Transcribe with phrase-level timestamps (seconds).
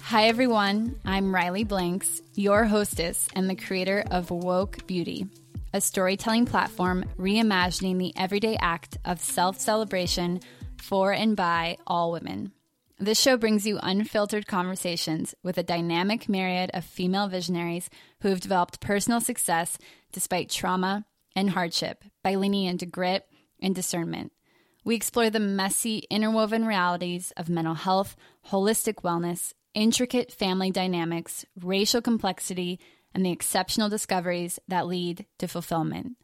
[0.00, 0.96] Hi, everyone.
[1.04, 5.26] I'm Riley Blanks, your hostess and the creator of Woke Beauty,
[5.74, 10.40] a storytelling platform reimagining the everyday act of self celebration
[10.78, 12.52] for and by all women.
[13.02, 17.88] This show brings you unfiltered conversations with a dynamic myriad of female visionaries
[18.20, 19.78] who have developed personal success
[20.12, 23.26] despite trauma and hardship by leaning into grit
[23.58, 24.32] and discernment.
[24.84, 28.16] We explore the messy, interwoven realities of mental health,
[28.50, 32.78] holistic wellness, intricate family dynamics, racial complexity,
[33.14, 36.18] and the exceptional discoveries that lead to fulfillment.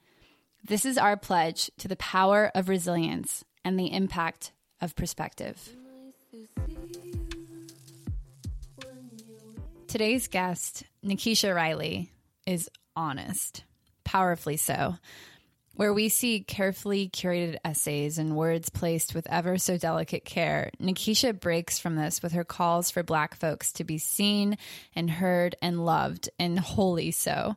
[0.62, 5.74] This is our pledge to the power of resilience and the impact of perspective.
[9.96, 12.10] Today's guest, Nikisha Riley,
[12.46, 13.64] is honest,
[14.04, 14.96] powerfully so.
[15.74, 21.40] Where we see carefully curated essays and words placed with ever so delicate care, Nikisha
[21.40, 24.58] breaks from this with her calls for Black folks to be seen
[24.94, 27.54] and heard and loved, and wholly so.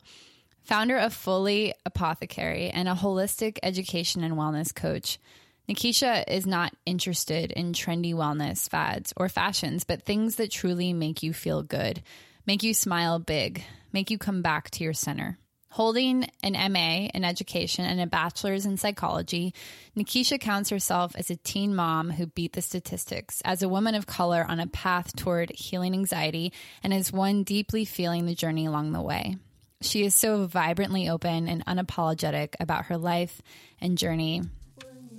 [0.63, 5.19] Founder of Fully Apothecary and a holistic education and wellness coach,
[5.67, 11.21] Nikisha is not interested in trendy wellness fads or fashions, but things that truly make
[11.21, 12.01] you feel good,
[12.45, 15.37] make you smile big, make you come back to your center.
[15.71, 19.53] Holding an MA in education and a bachelor's in psychology,
[19.95, 24.07] Nikisha counts herself as a teen mom who beat the statistics, as a woman of
[24.07, 28.93] color on a path toward healing anxiety, and as one deeply feeling the journey along
[28.93, 29.35] the way.
[29.81, 33.39] She is so vibrantly open and unapologetic about her life
[33.79, 34.41] and journey,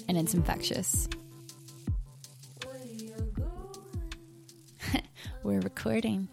[0.09, 1.09] and it's infectious.
[5.45, 6.29] We're recording.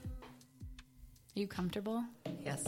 [1.37, 2.03] Are you comfortable?
[2.43, 2.63] Yes.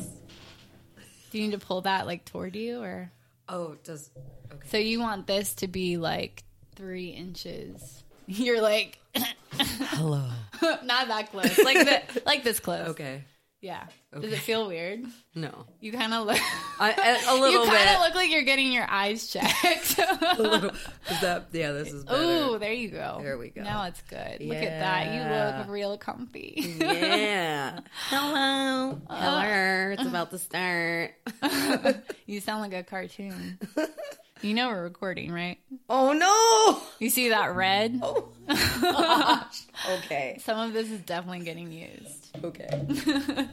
[1.32, 3.12] Do you need to pull that like toward you or?
[3.48, 4.12] Oh, does
[4.54, 4.68] okay.
[4.68, 6.44] So you want this to be like
[6.76, 8.04] three inches?
[8.28, 9.00] You're like
[9.54, 10.30] Hello.
[10.62, 12.90] not that close, like the, like this close.
[12.90, 13.24] Okay.
[13.62, 13.88] Yeah.
[14.14, 15.04] Does it feel weird?
[15.36, 15.66] No.
[15.82, 16.40] You kind of look.
[16.80, 19.98] I, a, a You little kind of look like you're getting your eyes checked.
[20.40, 20.70] little.
[20.70, 21.48] Is that?
[21.52, 21.74] Yeah.
[21.74, 22.06] This is.
[22.10, 23.20] Ooh, there you go.
[23.22, 23.62] There we go.
[23.62, 24.40] Now it's good.
[24.42, 25.14] Look at that.
[25.14, 26.76] You look real comfy.
[26.80, 27.82] Yeah.
[28.08, 29.02] Hello.
[29.10, 29.38] Hello.
[29.40, 29.94] Uh.
[29.94, 31.16] It's about to start.
[32.26, 33.60] you sound like a cartoon.
[34.42, 35.58] You know we're recording, right?
[35.90, 36.82] Oh no.
[37.00, 38.00] You see that red?
[38.02, 38.30] Oh.
[38.48, 39.64] gosh.
[40.06, 40.40] Okay.
[40.44, 42.28] Some of this is definitely getting used.
[42.44, 43.48] Okay.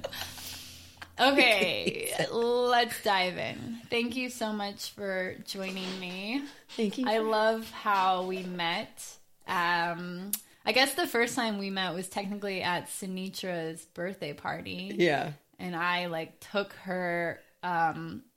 [1.18, 3.78] Okay, let's dive in.
[3.88, 6.42] Thank you so much for joining me.
[6.76, 7.08] Thank you.
[7.08, 9.02] I love how we met.
[9.48, 10.30] Um,
[10.66, 14.94] I guess the first time we met was technically at Sinitra's birthday party.
[14.98, 15.32] yeah.
[15.58, 18.22] and I like took her um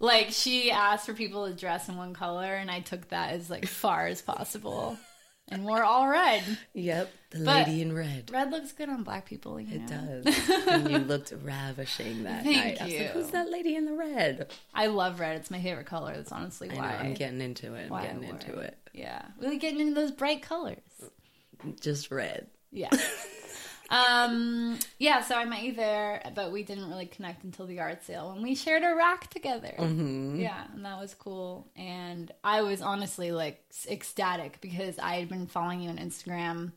[0.00, 3.48] like she asked for people to dress in one color and I took that as
[3.50, 4.98] like far as possible.
[5.50, 6.42] And we're all red.
[6.72, 7.12] Yep.
[7.30, 8.30] The But- lady in red.
[8.32, 10.22] Red looks good on black people, you It know.
[10.24, 10.48] does.
[10.68, 12.80] and you looked ravishing that Thank night.
[12.80, 13.00] I was you.
[13.00, 14.50] like, Who's that lady in the red?
[14.74, 15.36] I love red.
[15.36, 16.14] It's my favorite color.
[16.16, 16.96] That's honestly I why.
[16.96, 17.90] I'm getting into it.
[17.92, 18.78] I'm getting into it.
[18.94, 19.20] Yeah.
[19.38, 20.78] Really getting into those bright colors.
[21.80, 22.46] Just red.
[22.72, 22.88] Yeah.
[23.90, 28.04] um yeah, so I met you there, but we didn't really connect until the art
[28.04, 29.74] sale when we shared a rack together.
[29.78, 30.40] Mm-hmm.
[30.40, 31.68] Yeah, and that was cool.
[31.76, 36.72] And I was honestly like ecstatic because I had been following you on Instagram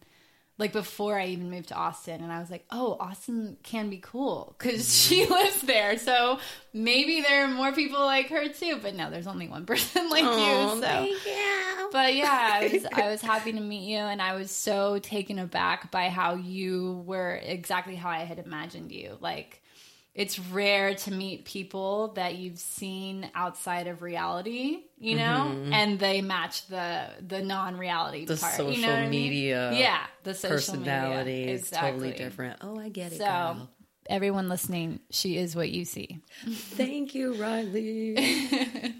[0.59, 3.97] like before I even moved to Austin, and I was like, "Oh, Austin can be
[3.97, 6.39] cool because she lives there, so
[6.73, 10.23] maybe there are more people like her too." But no, there's only one person like
[10.23, 10.81] you.
[10.81, 11.89] So, you.
[11.91, 15.37] but yeah, I was I was happy to meet you, and I was so taken
[15.39, 19.17] aback by how you were exactly how I had imagined you.
[19.21, 19.61] Like,
[20.17, 26.21] it's rare to meet people that you've seen outside of reality, you know, and they
[26.21, 28.33] match the the non reality Mm-hmm.
[28.33, 28.53] The part.
[28.55, 29.29] social you know what I mean?
[29.29, 31.53] media yeah, the social personality media.
[31.53, 32.57] is totally different.
[32.61, 33.19] Oh, I get it.
[33.19, 33.69] So, girl.
[34.09, 36.19] everyone listening, she is what you see.
[36.49, 38.17] Thank you, Riley.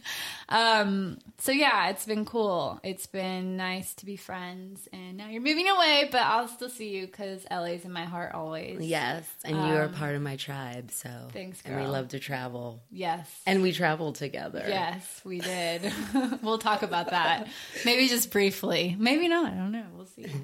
[0.50, 2.80] Um, so yeah, it's been cool.
[2.84, 6.96] It's been nice to be friends, and now you're moving away, but I'll still see
[6.96, 8.80] you because LA's in my heart always.
[8.82, 10.92] yes, and you are part of my tribe.
[10.92, 13.30] So Um, thanks, And we love to travel, Yes.
[13.46, 14.64] and we traveled together.
[14.68, 15.92] Yes, we did.
[16.42, 17.48] we'll talk about that.
[17.84, 18.96] Maybe just briefly.
[18.98, 19.52] Maybe not.
[19.52, 19.86] I don't know.
[19.96, 20.28] We'll see.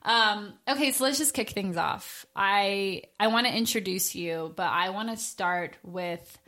[0.00, 2.24] Um, okay, so let's just kick things off.
[2.34, 6.38] I I want to introduce you, but I want to start with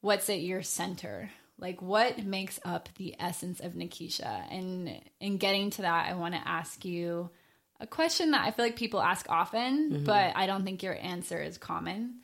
[0.00, 1.30] what's at your center.
[1.64, 4.44] Like what makes up the essence of Nikisha?
[4.52, 7.30] And in getting to that, I want to ask you
[7.80, 11.40] a question that I feel like people ask often, but I don't think your answer
[11.42, 12.16] is common.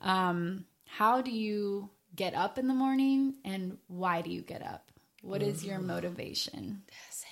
[0.00, 4.92] Um, how do you get up in the morning and why do you get up?
[5.22, 6.82] What is your motivation?
[6.86, 7.24] That's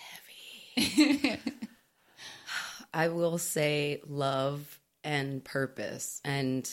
[0.74, 1.38] heavy.
[2.92, 6.20] I will say love and purpose.
[6.24, 6.68] And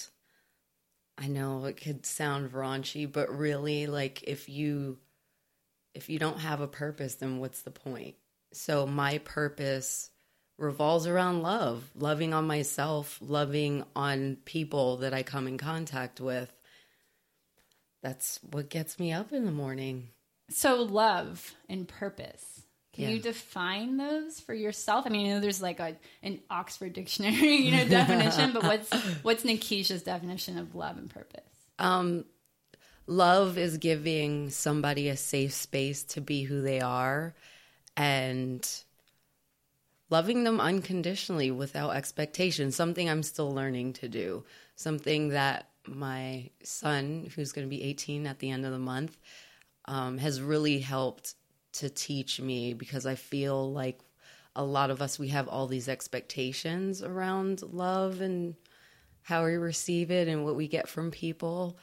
[1.20, 4.98] I know it could sound raunchy, but really like if you
[5.94, 8.16] if you don't have a purpose, then what's the point?
[8.54, 10.12] So my purpose
[10.58, 16.52] revolves around love, loving on myself, loving on people that I come in contact with.
[18.02, 20.10] That's what gets me up in the morning.
[20.50, 22.59] So love and purpose.
[22.94, 23.10] Can Yeah.
[23.12, 25.06] you define those for yourself?
[25.06, 28.90] I mean, I know there's like a an Oxford dictionary, you know, definition, but what's
[29.24, 31.44] what's Nikisha's definition of love and purpose?
[31.78, 32.26] Um,
[33.08, 37.34] love is giving somebody a safe space to be who they are
[37.96, 38.68] and
[40.10, 42.72] loving them unconditionally without expectation.
[42.72, 44.44] Something I'm still learning to do.
[44.76, 49.18] Something that my son, who's going to be 18 at the end of the month,
[49.86, 51.36] um, has really helped
[51.74, 54.00] to teach me because I feel like
[54.56, 58.56] a lot of us, we have all these expectations around love and
[59.22, 61.78] how we receive it and what we get from people.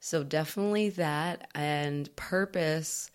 [0.00, 3.10] So definitely that and purpose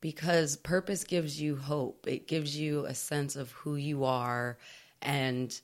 [0.00, 2.06] because purpose gives you hope.
[2.06, 4.58] It gives you a sense of who you are
[5.02, 5.58] and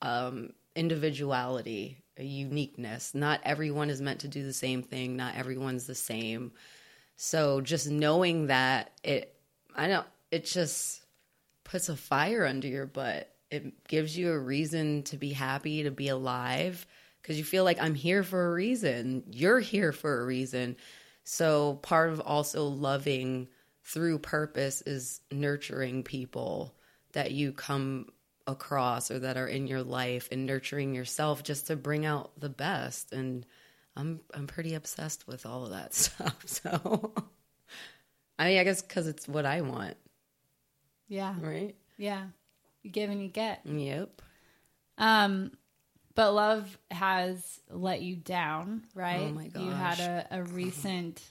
[0.00, 3.14] um, individuality, uniqueness.
[3.14, 5.16] Not everyone is meant to do the same thing.
[5.16, 6.52] Not everyone's the same.
[7.16, 9.34] So just knowing that it,
[9.76, 10.06] I don't.
[10.30, 11.02] It just
[11.64, 13.28] puts a fire under your butt.
[13.50, 16.86] It gives you a reason to be happy, to be alive,
[17.20, 19.24] because you feel like I'm here for a reason.
[19.30, 20.76] You're here for a reason.
[21.24, 23.48] So, part of also loving
[23.84, 26.74] through purpose is nurturing people
[27.12, 28.06] that you come
[28.46, 32.48] across or that are in your life and nurturing yourself just to bring out the
[32.48, 33.12] best.
[33.12, 33.46] And
[33.96, 36.42] I'm I'm pretty obsessed with all of that stuff.
[36.46, 37.12] So,
[38.42, 39.96] I mean, I guess because it's what I want,
[41.08, 41.34] Yeah.
[41.40, 41.76] right?
[41.96, 42.24] Yeah.
[42.82, 43.60] You give and you get.
[43.64, 44.20] Yep.
[44.98, 45.52] Um,
[46.14, 49.28] but love has let you down, right?
[49.30, 49.62] Oh my gosh.
[49.62, 51.22] You had a, a recent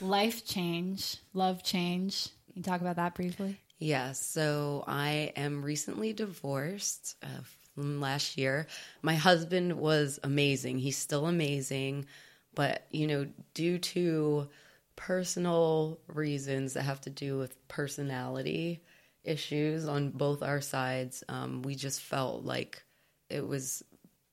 [0.00, 2.28] life change, love change.
[2.46, 3.58] Can you talk about that briefly?
[3.78, 4.24] Yes.
[4.24, 7.42] So I am recently divorced uh,
[7.74, 8.68] from last year.
[9.02, 10.78] My husband was amazing.
[10.78, 12.06] He's still amazing.
[12.54, 14.48] But, you know, due to
[14.96, 18.82] personal reasons that have to do with personality
[19.24, 22.82] issues on both our sides, um, we just felt like
[23.28, 23.82] it was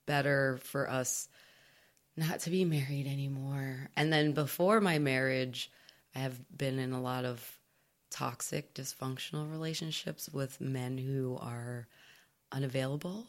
[0.06, 1.30] better for us
[2.18, 3.90] not to be married anymore.
[3.96, 5.72] And then before my marriage,
[6.16, 7.60] I have been in a lot of
[8.10, 11.88] toxic, dysfunctional relationships with men who are
[12.52, 13.28] unavailable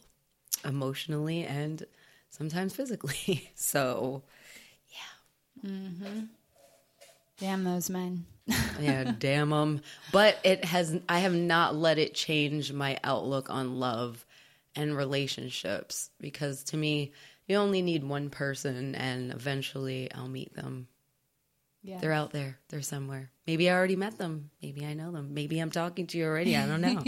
[0.65, 1.83] emotionally and
[2.29, 3.49] sometimes physically.
[3.55, 4.23] So,
[7.43, 8.25] Damn those men.
[8.79, 9.81] yeah, damn them.
[10.13, 14.25] But it has, I have not let it change my outlook on love
[14.77, 17.11] and relationships because to me,
[17.45, 20.87] you only need one person and eventually I'll meet them.
[21.81, 21.97] Yeah.
[21.99, 22.59] They're out there.
[22.69, 23.29] They're somewhere.
[23.45, 24.49] Maybe I already met them.
[24.61, 25.33] Maybe I know them.
[25.33, 26.55] Maybe I'm talking to you already.
[26.55, 27.03] I don't know.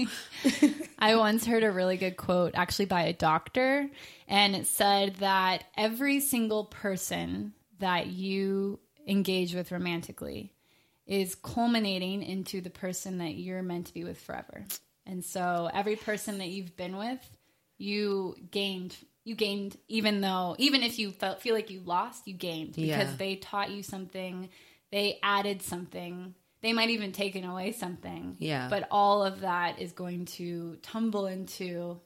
[1.00, 3.90] I once heard a really good quote, actually by a doctor,
[4.28, 10.52] and it said that every single person that you engage with romantically
[11.06, 14.66] is culminating into the person that you're meant to be with forever.
[15.06, 17.20] And so every person that you've been with,
[17.78, 22.34] you gained you gained even though even if you felt feel like you lost, you
[22.34, 23.16] gained because Yeah.
[23.18, 24.50] they taught you something,
[24.92, 26.36] they added something.
[26.62, 28.38] They might even taken away something.
[28.40, 28.68] Yeah.
[28.70, 32.00] But all of that is going to tumble into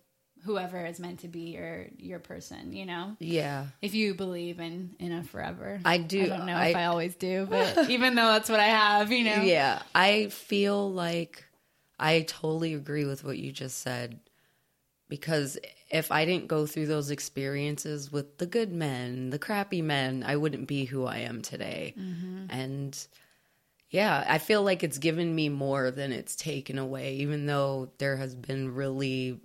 [0.43, 3.15] whoever is meant to be your your person, you know?
[3.19, 3.67] yeah.
[3.81, 5.79] If you believe in in a forever.
[5.85, 6.23] I do.
[6.23, 9.11] I don't know I- if I always do, but even though that's what I have,
[9.11, 9.41] you know.
[9.41, 11.45] Yeah, I feel like
[11.99, 14.19] I totally agree with what you just said
[15.09, 15.57] because
[15.89, 20.35] if I didn't go through those experiences with the good men, the crappy men, I
[20.35, 21.95] wouldn't be who I am today.
[21.97, 22.45] Mm-hmm.
[22.51, 23.07] And
[23.89, 28.17] yeah, I feel like it's given me more than it's taken away, even though there
[28.17, 29.39] has been really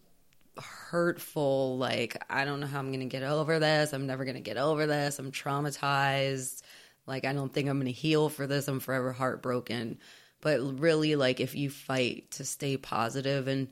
[0.59, 3.93] hurtful, like, I don't know how I'm to get over this.
[3.93, 5.19] I'm never to get over this.
[5.19, 6.63] I'm traumatized.
[7.07, 8.69] Like, I don't think I'm to heal for this.
[8.69, 9.99] I'm forever heartbroken.
[10.41, 13.69] But really, like, if you fight to stay positive and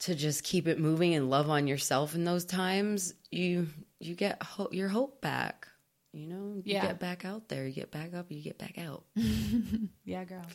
[0.00, 4.42] to just keep it moving and love on yourself in those times, you you get
[4.42, 5.68] ho- your hope back.
[6.12, 7.66] You know, you get back out there.
[7.66, 8.26] You get back up.
[8.30, 9.04] You get back out.
[10.04, 10.46] Yeah, girl.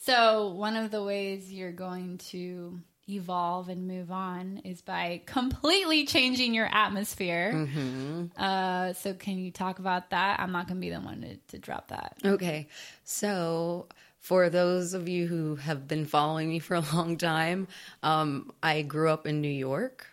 [0.00, 6.06] So, one of the ways you're going to evolve and move on is by completely
[6.06, 7.52] changing your atmosphere.
[7.54, 8.24] Mm-hmm.
[8.36, 10.40] Uh, so, can you talk about that?
[10.40, 12.16] I'm not going to be the one to, to drop that.
[12.24, 12.68] Okay.
[13.04, 13.86] So,
[14.20, 17.68] for those of you who have been following me for a long time,
[18.02, 20.06] um, I grew up in New York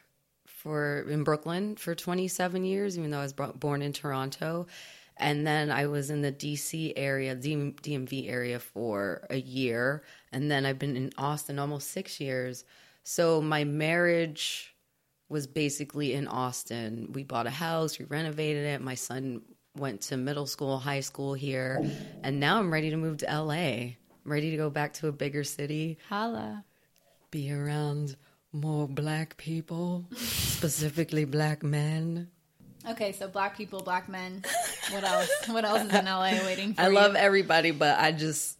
[0.46, 4.68] for in Brooklyn for 27 years, even though I was born in Toronto.
[5.17, 10.03] And then I was in the DC area, DMV area for a year.
[10.31, 12.65] And then I've been in Austin almost six years.
[13.03, 14.75] So my marriage
[15.29, 17.12] was basically in Austin.
[17.13, 18.81] We bought a house, we renovated it.
[18.81, 19.41] My son
[19.75, 21.84] went to middle school, high school here,
[22.24, 23.53] and now I'm ready to move to LA.
[23.53, 26.63] I'm ready to go back to a bigger city, Holla.
[27.31, 28.15] be around
[28.51, 32.29] more black people, specifically black men.
[32.92, 34.44] Okay, so black people, black men.
[34.92, 35.30] What else?
[35.48, 36.94] What else is in LA waiting for I you?
[36.94, 38.56] love everybody, but I just,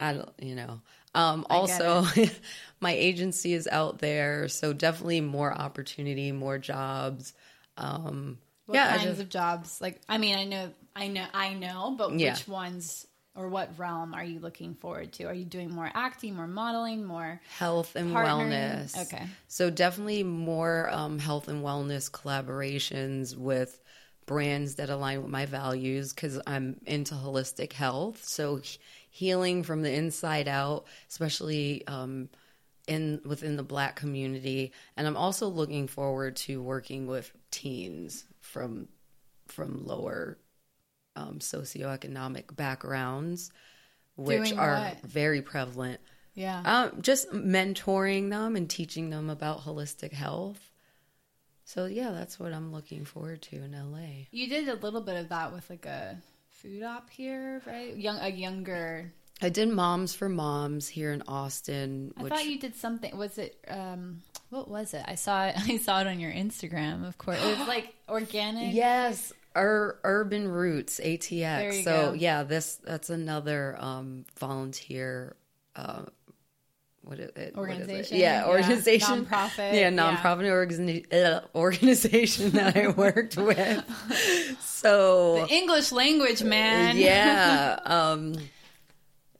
[0.00, 0.80] I don't, you know.
[1.14, 2.06] Um, also,
[2.80, 7.34] my agency is out there, so definitely more opportunity, more jobs.
[7.76, 9.78] Um, What yeah, kinds just- of jobs?
[9.82, 12.32] Like, I mean, I know, I know, I know, but Yeah.
[12.32, 15.24] which ones or what realm are you looking forward to?
[15.24, 17.40] Are you doing more acting, more modeling, more?
[17.58, 18.50] health and Partnering?
[18.50, 19.02] wellness.
[19.12, 19.26] Okay.
[19.48, 23.80] So definitely more um, health and wellness collaborations with
[24.26, 28.24] brands that align with my values because I'm into holistic health.
[28.24, 28.60] So
[29.10, 32.28] healing from the inside out, especially um,
[32.86, 38.88] in within the Black community, and I'm also looking forward to working with teens from
[39.48, 40.38] from lower
[41.16, 43.50] um, socioeconomic backgrounds,
[44.16, 45.00] which Doing are what?
[45.02, 46.00] very prevalent.
[46.34, 46.62] Yeah.
[46.64, 50.70] Um, just mentoring them and teaching them about holistic health.
[51.64, 54.26] So yeah, that's what I'm looking forward to in LA.
[54.30, 57.96] you did a little bit of that with like a food op here, right?
[57.96, 59.12] Young, a younger.
[59.40, 63.16] I did Moms for Moms here in Austin, I thought you did something.
[63.16, 63.58] Was it?
[63.68, 65.02] um What was it?
[65.06, 65.54] I saw it.
[65.68, 67.06] I saw it on your Instagram.
[67.06, 68.74] Of course, it was like organic.
[68.74, 71.84] yes, Ur- Urban Roots ATX.
[71.84, 72.12] So go.
[72.14, 75.36] yeah, this that's another um, volunteer.
[75.76, 76.02] Uh,
[77.04, 77.56] what is it?
[77.56, 77.88] what is it?
[77.88, 78.16] Organization?
[78.18, 78.48] Yeah, Yeah.
[78.48, 79.26] organization.
[79.26, 79.90] Nonprofit, Yeah, yeah.
[79.90, 84.60] nonprofit organi- uh, organization that I worked with.
[84.60, 86.96] So The English language, man.
[86.96, 88.34] yeah um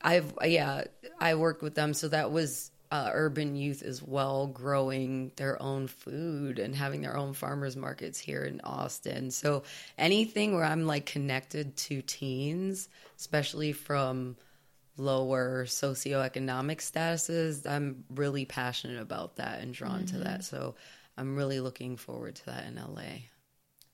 [0.05, 0.83] i've yeah
[1.21, 5.87] i worked with them so that was uh, urban youth as well growing their own
[5.87, 9.31] food and having their own farmers markets here in austin.
[9.31, 9.63] So
[9.97, 14.37] anything where i'm like connected to teens especially from
[14.99, 20.45] lower socioeconomic statuses i'm really passionate about that and drawn to that.
[20.45, 20.75] So
[21.17, 23.03] i'm really looking forward to that in la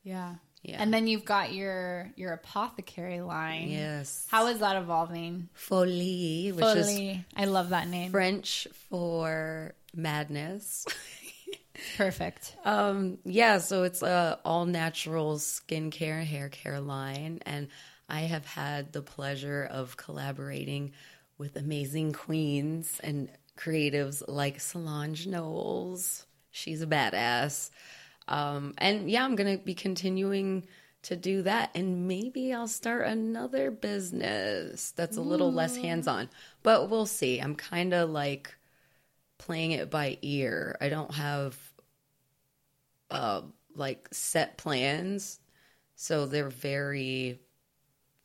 [0.03, 0.35] Yeah.
[0.69, 0.77] Yeah.
[0.83, 3.69] And then you've got your your apothecary line.
[3.71, 5.49] yes How is that evolving?
[5.55, 7.25] folie which is Fully.
[7.35, 8.11] I love that name.
[8.11, 10.85] French for madness.
[11.97, 12.57] Perfect.
[12.65, 17.69] um, yeah, so it's a all natural skincare and hair care line, and
[18.09, 20.93] I have had the pleasure of collaborating
[21.39, 26.27] with amazing queens and creatives like Solange Knowles.
[26.51, 27.71] She's a badass.
[28.29, 30.67] Um, and yeah, I'm gonna be continuing
[31.03, 36.29] to do that, and maybe I'll start another business that's a little less hands on.
[36.63, 37.39] But we'll see.
[37.39, 38.55] I'm kind of like
[39.39, 40.77] playing it by ear.
[40.81, 41.57] I don't have
[43.11, 43.43] uh
[43.75, 45.41] like set plans.
[45.95, 47.41] So they're very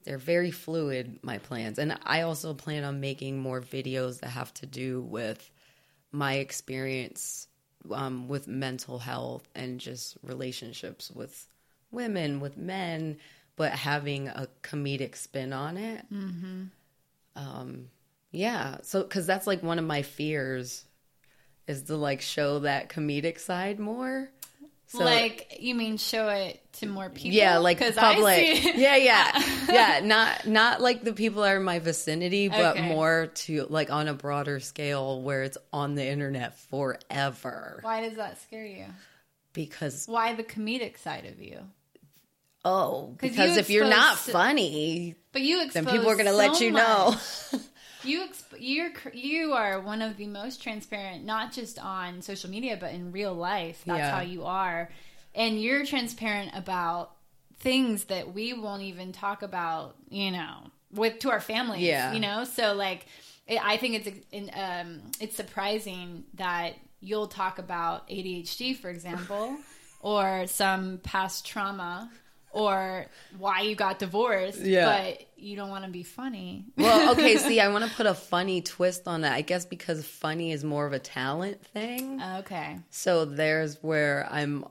[0.04, 1.80] they're very fluid my plans.
[1.80, 5.50] And I also plan on making more videos that have to do with
[6.12, 7.48] my experience
[7.92, 11.48] um, with mental health and just relationships with
[11.92, 13.18] women, with men,
[13.56, 16.06] but having a comedic spin on it.
[16.12, 16.64] Mm-hmm.
[17.36, 17.90] Um,
[18.32, 20.86] yeah, so because that's like one of my fears
[21.68, 24.30] is to like show that comedic side more.
[24.96, 27.32] So, like you mean show it to more people?
[27.32, 28.36] yeah, like public.
[28.58, 30.02] See, Yeah, yeah, yeah.
[30.04, 32.88] Not not like the people that are in my vicinity, but Okay.
[32.88, 37.80] more to like on a broader scale where it's on the internet forever.
[37.82, 38.86] Why does that scare you?
[39.54, 41.60] Because Why the comedic side of you?
[42.64, 46.34] Oh, because you if you're not funny, But you expose then people are going to
[46.34, 47.16] let so you know.
[48.04, 52.78] You exp- you're you are one of the most transparent, not just on social media,
[52.80, 53.82] but in real life.
[53.86, 54.16] That's Yeah.
[54.16, 54.90] how you are,
[55.36, 57.12] and you're transparent about
[57.60, 59.96] things that we won't even talk about.
[60.10, 61.82] You know, with to our families.
[61.84, 62.14] Yeah.
[62.14, 62.44] you know.
[62.44, 63.06] So like,
[63.48, 69.58] it, I think it's in, um, it's surprising that you'll talk about ADHD, for example,
[70.02, 72.10] or some past trauma.
[72.54, 73.08] Or
[73.38, 74.86] why you got divorced, Yeah.
[74.86, 76.66] but you don't want to be funny.
[76.78, 79.34] Well, okay, see, I want to put a funny twist on that.
[79.34, 82.22] I guess because funny is more of a talent thing.
[82.22, 82.80] Okay.
[82.92, 84.66] So there's where I'm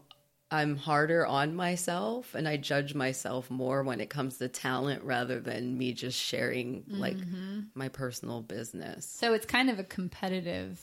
[0.50, 5.40] I'm harder on myself and I judge myself more when it comes to talent rather
[5.40, 7.60] than me just sharing like mm-hmm.
[7.74, 9.06] my personal business.
[9.06, 10.78] So it's kind of a competitive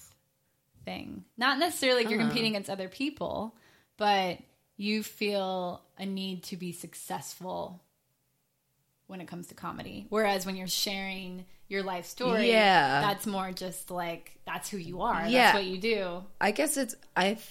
[0.85, 1.23] thing.
[1.37, 2.29] Not necessarily like you're uh-huh.
[2.29, 3.55] competing against other people,
[3.97, 4.39] but
[4.81, 7.81] you feel a need to be successful
[9.07, 10.05] when it comes to comedy.
[10.09, 13.01] Whereas when you're sharing your life story, Yeah.
[13.01, 15.27] that's more just like that's who you are.
[15.27, 15.51] Yeah.
[15.51, 16.23] That's what you do.
[16.39, 17.41] I guess it's I th-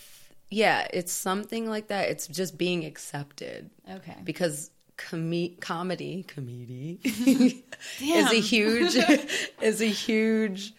[0.50, 2.08] yeah, it's something like that.
[2.08, 4.16] It's just being accepted Okay.
[4.24, 6.98] because com- comedy comedy
[8.00, 8.96] is a huge
[9.60, 10.72] is a huge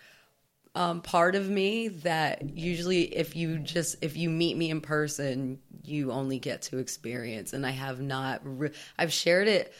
[0.75, 5.59] um, part of me that usually if you just if you meet me in person
[5.83, 7.53] you only get to experience.
[7.53, 9.73] And i have not re- i've shared it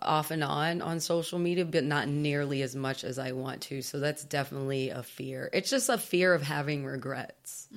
[0.00, 3.82] off and on on social media but not nearly as much as i want to.
[3.82, 5.50] So that's definitely a fear.
[5.52, 7.68] It's just a fear of having regrets.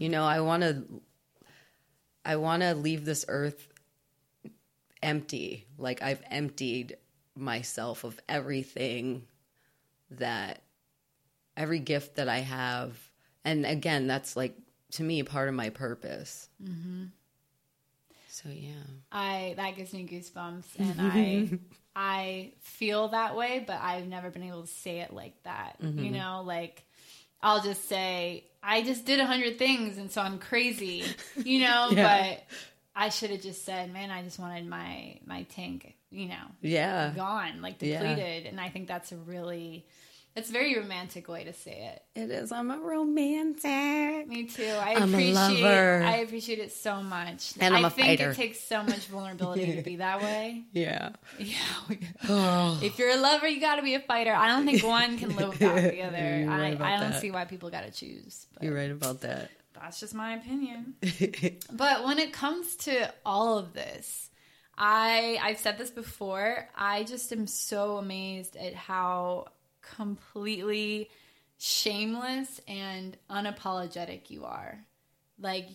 [0.00, 0.84] You know i want to
[2.24, 3.68] i want to leave this earth
[5.02, 5.66] empty.
[5.78, 6.96] Like i've emptied
[7.34, 9.22] myself of everything
[10.10, 10.62] that
[11.56, 12.96] every gift that I have.
[13.44, 14.56] And again, that's like
[14.92, 16.48] to me part of my purpose.
[16.62, 17.04] Mm-hmm.
[18.28, 18.70] So yeah,
[19.10, 21.50] I that gives me goosebumps and I
[21.96, 25.76] I feel that way, but I've never been able to say it like that.
[25.80, 26.82] You know, like
[27.42, 31.04] I'll just say I just did a hundred things and so I'm crazy.
[31.44, 32.30] You know, Yeah.
[32.30, 32.44] but
[32.94, 37.12] I should have just said, Man, I just wanted my my tank, you know, yeah,
[37.14, 37.98] gone, like Yeah.
[38.00, 38.46] depleted.
[38.46, 39.84] And I think that's a really
[40.34, 42.20] it's a very romantic way to say it.
[42.20, 42.52] it is.
[42.52, 44.28] I'm a romantic.
[44.28, 44.64] Me too.
[44.64, 46.02] I I'm a appreciate lover.
[46.04, 47.54] I appreciate it so much.
[47.60, 48.30] And I'm I a think fighter.
[48.30, 50.64] it takes so much vulnerability to be that way.
[50.72, 51.10] Yeah.
[51.38, 51.56] Yeah.
[52.28, 54.32] Oh, if you're a lover, you got to be a fighter.
[54.32, 56.38] I don't think one can live without the other.
[56.40, 56.70] You're I, I
[57.00, 57.20] don't that.
[57.20, 58.46] see why people got to choose.
[58.54, 59.50] But you're right about that.
[59.74, 60.94] that's just my opinion.
[61.72, 64.30] but when it comes to all of this,
[64.78, 66.68] I I've said this before.
[66.74, 69.48] I just am so amazed at how
[69.96, 71.08] completely
[71.58, 74.78] shameless and unapologetic you are.
[75.38, 75.68] Like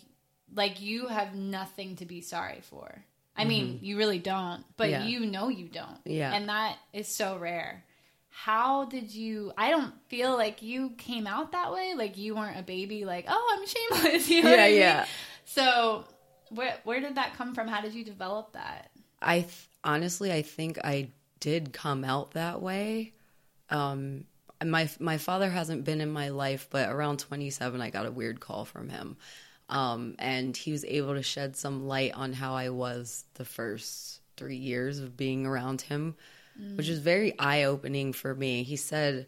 [0.53, 3.03] like you have nothing to be sorry for.
[3.35, 3.85] I mean, mm-hmm.
[3.85, 5.05] you really don't, but Yeah.
[5.05, 5.99] you know you don't.
[6.05, 6.33] Yeah.
[6.33, 7.83] And that is so rare.
[8.29, 12.59] How did you I don't feel like you came out that way, like you weren't
[12.59, 14.77] a baby like, "Oh, I'm shameless." You know Yeah, I mean?
[14.79, 15.05] yeah.
[15.45, 16.05] So,
[16.49, 17.67] where where did that come from?
[17.67, 18.91] How did you develop that?
[19.21, 23.13] I th- honestly, I think I did come out that way.
[23.69, 24.25] Um,
[24.63, 28.39] my my father hasn't been in my life, but around 27, I got a weird
[28.39, 29.17] call from him,
[29.69, 34.21] um, and he was able to shed some light on how I was the first
[34.35, 36.15] three years of being around him,
[36.75, 38.63] which is very eye opening for me.
[38.63, 39.27] He said.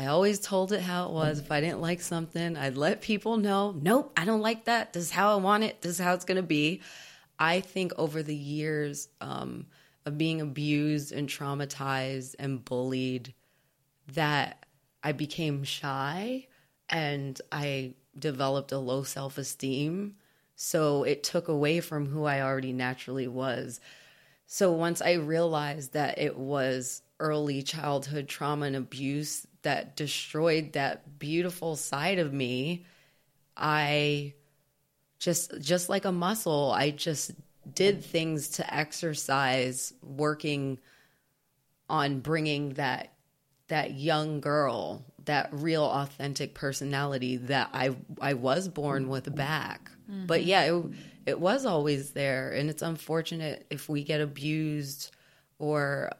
[0.00, 1.40] I always told it how it was.
[1.40, 4.92] If I didn't like something, I'd let people know, nope, I don't like that.
[4.92, 5.82] This is how I want it.
[5.82, 6.82] This is how it's going to be.
[7.38, 9.66] I think over the years um,
[10.06, 13.34] of being abused and traumatized and bullied,
[14.12, 14.66] that
[15.02, 16.46] I became shy
[16.88, 20.16] and I developed a low self esteem.
[20.56, 23.80] So it took away from who I already naturally was.
[24.46, 31.18] So once I realized that it was early childhood trauma and abuse that destroyed that
[31.18, 32.86] beautiful side of me,
[33.56, 34.34] I
[35.18, 37.32] just just like a muscle, I just
[37.74, 40.78] did things to exercise working
[41.88, 43.12] on bringing that
[43.68, 49.90] that young girl, that real authentic personality that I I was born with back.
[50.26, 50.84] But yeah, it
[51.26, 55.14] it was always there and it's unfortunate if we get abused
[55.58, 56.10] or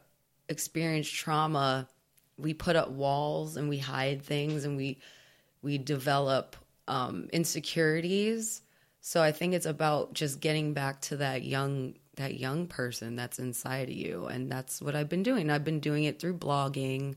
[0.47, 1.87] experience trauma,
[2.37, 4.99] we put up walls and we hide things and we
[5.61, 6.55] we develop
[6.87, 8.61] um, insecurities.
[9.01, 13.39] So I think it's about just getting back to that young that young person that's
[13.39, 15.49] inside of you, and that's what I've been doing.
[15.49, 17.15] I've been doing it through blogging.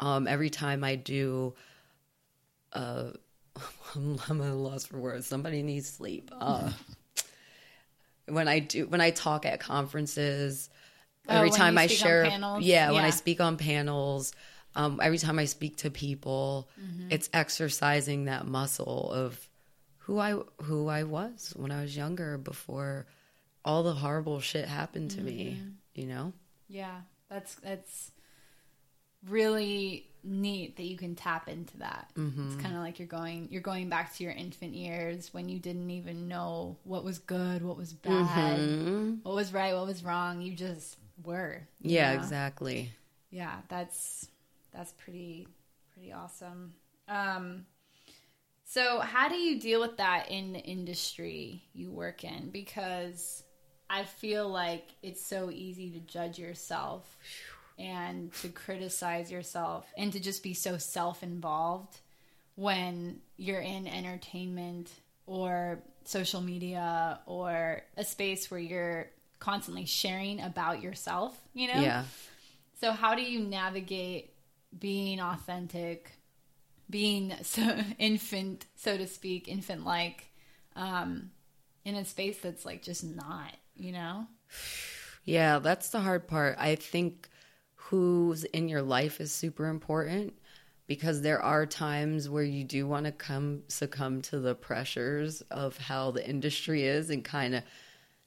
[0.00, 1.54] Um, every time I do,
[2.72, 3.10] uh,
[3.94, 5.26] I'm, at a loss for words.
[5.26, 6.30] Somebody needs sleep.
[6.38, 6.70] Uh,
[8.26, 10.68] when I do, when I talk at conferences,
[11.28, 12.64] Oh, every time I share, panels?
[12.64, 14.32] yeah, when I speak on panels,
[14.74, 17.08] um, every time I speak to people, Mm-hmm.
[17.10, 19.48] it's exercising that muscle of
[19.98, 20.32] who I
[20.62, 23.06] who I was when I was younger before
[23.64, 25.58] all the horrible shit happened to me.
[25.58, 25.68] Mm-hmm.
[25.94, 26.32] You know,
[26.68, 28.12] Yeah, that's that's
[29.28, 32.10] really neat that you can tap into that.
[32.16, 35.58] It's kind of like you're going you're going back to your infant years when you
[35.58, 40.40] didn't even know what was good, what was bad, what was right, what was wrong.
[40.40, 41.62] You just were.
[41.80, 42.20] you Yeah, know?
[42.20, 42.92] exactly.
[43.30, 44.28] Yeah, that's
[44.72, 45.48] that's pretty
[45.92, 46.74] pretty awesome.
[47.08, 47.66] Um
[48.64, 53.42] so how do you deal with that in the industry you work in because
[53.90, 57.16] I feel like it's so easy to judge yourself
[57.76, 61.98] and to criticize yourself and to just be so self-involved
[62.54, 64.90] when you're in entertainment
[65.26, 71.80] or social media or a space where you're constantly sharing about yourself, you know?
[71.80, 72.04] Yeah.
[72.80, 74.34] So how do you navigate
[74.78, 76.12] being authentic,
[76.88, 77.62] being so
[77.98, 80.28] infant, so to speak, infant like,
[80.76, 81.30] um,
[81.84, 84.26] in a space that's like just not, you know?
[85.24, 86.56] Yeah, that's the hard part.
[86.58, 87.28] I think
[87.74, 90.34] who's in your life is super important
[90.86, 95.76] because there are times where you do want to come succumb to the pressures of
[95.78, 97.62] how the industry is and kind of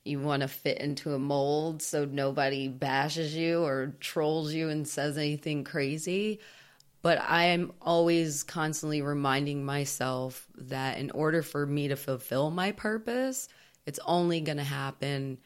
[0.06, 4.88] you want to fit into a mold so nobody bashes you or trolls you and
[4.88, 6.40] says anything crazy.
[7.02, 13.50] But I'm always constantly reminding myself that in order for me to fulfill my purpose,
[13.86, 15.38] it's only going to happen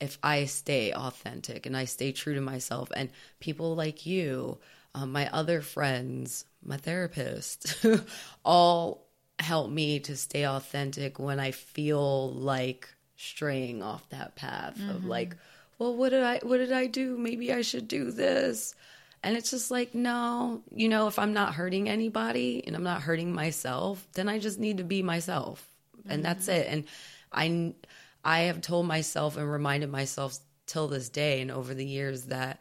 [0.00, 2.90] if I stay authentic and I stay true to myself.
[2.94, 4.58] And people like you,
[4.94, 7.84] um, my other friends, my therapist,
[8.44, 9.06] all
[9.38, 15.36] help me to stay authentic when I feel like straying off that path of like,
[15.78, 17.16] well, what did I what did I do?
[17.16, 18.74] Maybe I should do this.
[19.22, 23.00] And it's just like, no, you know, if I'm not hurting anybody and I'm not
[23.00, 25.66] hurting myself, then I just need to be myself.
[26.06, 26.66] And that's it.
[26.68, 26.84] And
[27.34, 27.74] I
[28.24, 32.60] I have told myself and reminded myself till this day and over the years that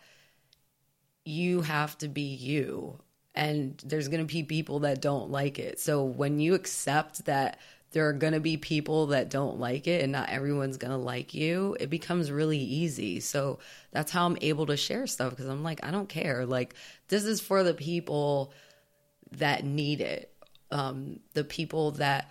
[1.26, 3.00] you have to be you.
[3.36, 5.80] And there's going to be people that don't like it.
[5.80, 7.60] So when you accept that
[7.92, 10.98] there are going to be people that don't like it and not everyone's going to
[10.98, 13.20] like you, it becomes really easy.
[13.20, 13.60] So
[13.92, 16.46] that's how I'm able to share stuff because I'm like, I don't care.
[16.46, 16.76] Like,
[17.08, 18.52] this is for the people
[19.38, 20.32] that need it,
[20.72, 22.30] um, the people that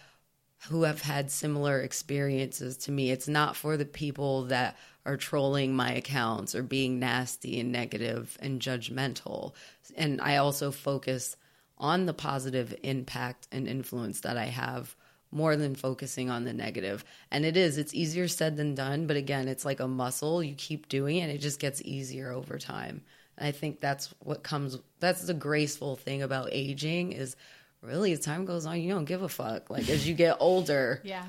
[0.68, 3.10] who have had similar experiences to me.
[3.10, 8.38] It's not for the people that are trolling my accounts or being nasty and negative
[8.40, 9.54] and judgmental.
[9.96, 11.36] And I also focus
[11.78, 14.94] on the positive impact and influence that I have
[15.32, 17.04] more than focusing on the negative.
[17.30, 19.06] And it is, it's easier said than done.
[19.06, 20.44] But again, it's like a muscle.
[20.44, 23.02] You keep doing it, it just gets easier over time.
[23.36, 27.34] And I think that's what comes, that's the graceful thing about aging is
[27.82, 29.68] really as time goes on, you don't give a fuck.
[29.70, 31.24] Like as you get older, Yeah.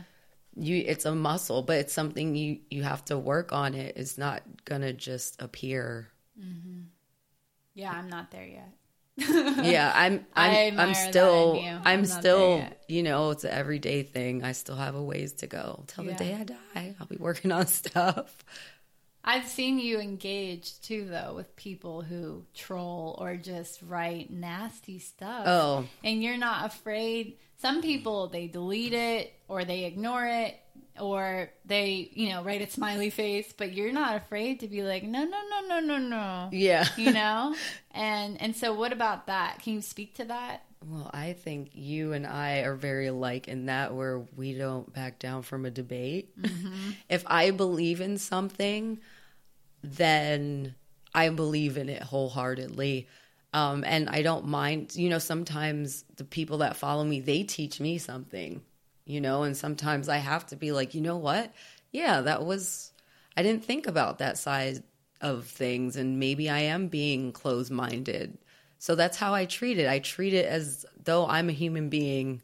[0.56, 3.98] you it's a muscle, but it's something you you have to work on it.
[3.98, 6.10] It's not gonna just appear.
[6.40, 6.82] Mm-hmm.
[7.76, 8.70] Yeah, I'm not there yet.
[9.64, 11.70] Yeah, I'm I'm I'm still you.
[11.70, 14.44] I'm I'm still you know, it's an everyday thing.
[14.44, 15.84] I still have a ways to go.
[15.88, 16.14] Till Yeah.
[16.14, 18.36] the day I die, I'll be working on stuff.
[19.26, 25.44] I've seen you engage too, though, with people who troll or just write nasty stuff.
[25.48, 25.86] Oh.
[26.04, 27.38] And you're not afraid.
[27.62, 30.60] Some people, they delete it or they ignore it
[31.00, 35.04] or they, you know, write a smiley face, but you're not afraid to be like,
[35.04, 36.50] no, no, no, no, no, no.
[36.52, 36.86] Yeah.
[36.98, 37.56] You know?
[37.92, 39.60] and and so what about that?
[39.62, 40.64] Can you speak to that?
[40.86, 45.18] Well, I think you and I are very alike in that where we don't back
[45.18, 46.38] down from a debate.
[46.40, 46.92] Mm-hmm.
[47.10, 49.00] if I believe in something,
[49.84, 50.76] then
[51.14, 53.08] I believe in it wholeheartedly.
[53.54, 57.80] Um, and I don't mind, you know, sometimes the people that follow me, they teach
[57.80, 58.64] me something,
[59.06, 61.54] you know, and sometimes I have to be like, you know what?
[61.92, 62.92] Yeah, that was,
[63.38, 64.82] I didn't think about that side
[65.22, 65.96] of things.
[65.96, 68.40] And maybe I am being closed minded.
[68.80, 69.88] So that's how I treat it.
[69.88, 72.42] I treat it as though I'm a human being.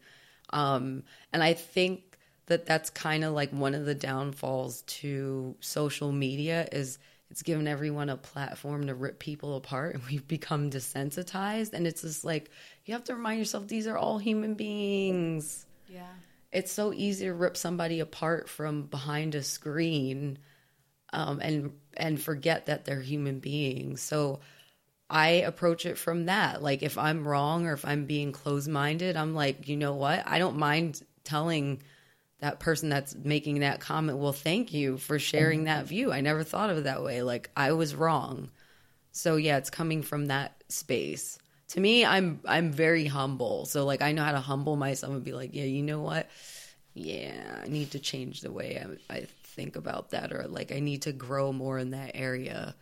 [0.52, 6.12] Um, and I think that that's kind of like one of the downfalls to social
[6.12, 7.00] media is
[7.32, 11.74] it's given everyone a platform to rip people apart and we've become desensitized.
[11.74, 12.50] And it's just like
[12.86, 15.66] you have to remind yourself these are all human beings.
[15.88, 16.08] Yeah.
[16.52, 20.38] it's so easy to rip somebody apart from behind a screen
[21.12, 24.02] um, and and forget that they're human beings.
[24.02, 24.40] So
[25.10, 26.62] i approach it from that.
[26.62, 30.24] Like if i'm wrong or if i'm being closed-minded i'm like you know what?
[30.28, 31.82] I don't mind telling
[32.40, 36.12] that person that's making that comment well thank you for sharing that view.
[36.12, 37.22] I never thought of it that way.
[37.22, 38.50] Like i was wrong.
[39.12, 41.40] So yeah it's coming from that space.
[41.70, 43.66] To me i'm i'm very humble.
[43.66, 46.30] So like i know how to humble myself and be like yeah you know what?
[46.94, 50.80] Yeah i need to change the way i, I think about that or like i
[50.80, 52.76] need to grow more in that area.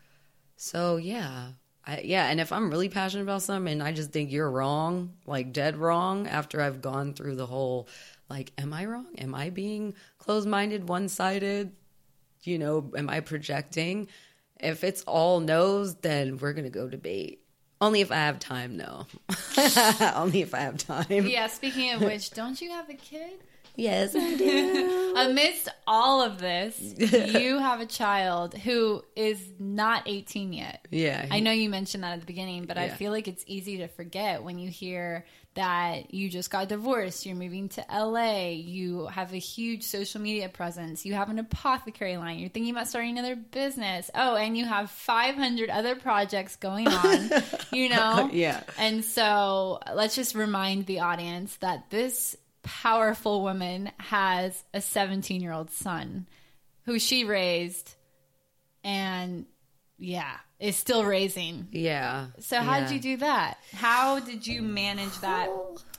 [0.55, 1.49] So yeah
[1.87, 5.13] I, yeah, and if I'm really passionate about something and I just think you're wrong,
[5.25, 7.87] like dead wrong, after I've gone through the whole,
[8.29, 9.07] like, am I wrong?
[9.17, 11.71] Am I being closed minded, one sided?
[12.43, 14.09] You know, am I projecting?
[14.59, 17.41] If it's all no's, then we're going to go debate.
[17.79, 19.05] Only if I have time, no.
[20.15, 21.05] Only if I have time.
[21.27, 23.39] Yeah, speaking of which, don't you have a kid?
[23.77, 25.13] Yes, I do.
[25.17, 30.85] Amidst all of this, you have a child who is not 18 yet.
[30.91, 31.25] yeah.
[31.31, 33.87] I know you mentioned that at the beginning, but I feel like it's easy to
[33.87, 39.33] forget when you hear that you just got divorced, you're moving to LA, you have
[39.33, 43.35] a huge social media presence, you have an apothecary line, you're thinking about starting another
[43.35, 44.11] business.
[44.13, 47.29] Oh, and you have 500 other projects going on,
[47.71, 48.29] you know?
[48.31, 48.61] Yeah.
[48.77, 55.51] And so let's just remind the audience that this powerful woman has a 17 year
[55.53, 56.27] old son
[56.85, 57.95] who she raised
[58.83, 59.45] and
[59.99, 61.67] yeah, is still raising.
[61.71, 62.27] Yeah.
[62.39, 62.87] So how Yeah.
[62.87, 63.57] did you do that?
[63.73, 65.49] How did you manage that?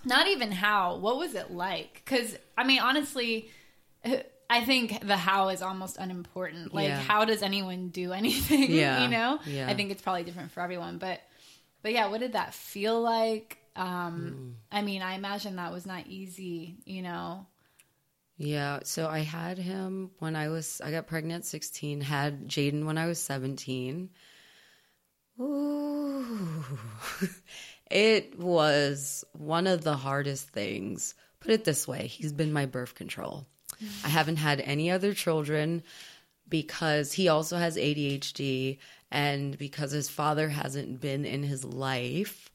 [0.04, 0.96] Not even how.
[0.96, 2.02] What was it like?
[2.04, 3.50] Because I mean, honestly,
[4.04, 4.16] uh,
[4.50, 6.72] I think the how is almost unimportant.
[6.72, 7.00] Like, Yeah.
[7.00, 8.70] how does anyone do anything?
[8.70, 9.02] Yeah.
[9.02, 9.40] you know.
[9.46, 9.68] Yeah.
[9.68, 11.20] I think it's probably different for everyone, but
[11.82, 13.58] but yeah, what did that feel like?
[13.76, 13.80] Mm.
[13.80, 16.76] Um, I mean, I imagine that was not easy.
[16.84, 17.46] You know.
[18.36, 22.96] Yeah, so I had him when I was I got pregnant 16, had Jaden when
[22.96, 24.10] I was 17.
[25.40, 26.64] Ooh.
[27.90, 31.16] it was one of the hardest things.
[31.40, 33.46] Put it this way, he's been my birth control.
[34.04, 35.82] I haven't had any other children
[36.48, 38.78] because he also has ADHD
[39.10, 42.50] and because his father hasn't been in his life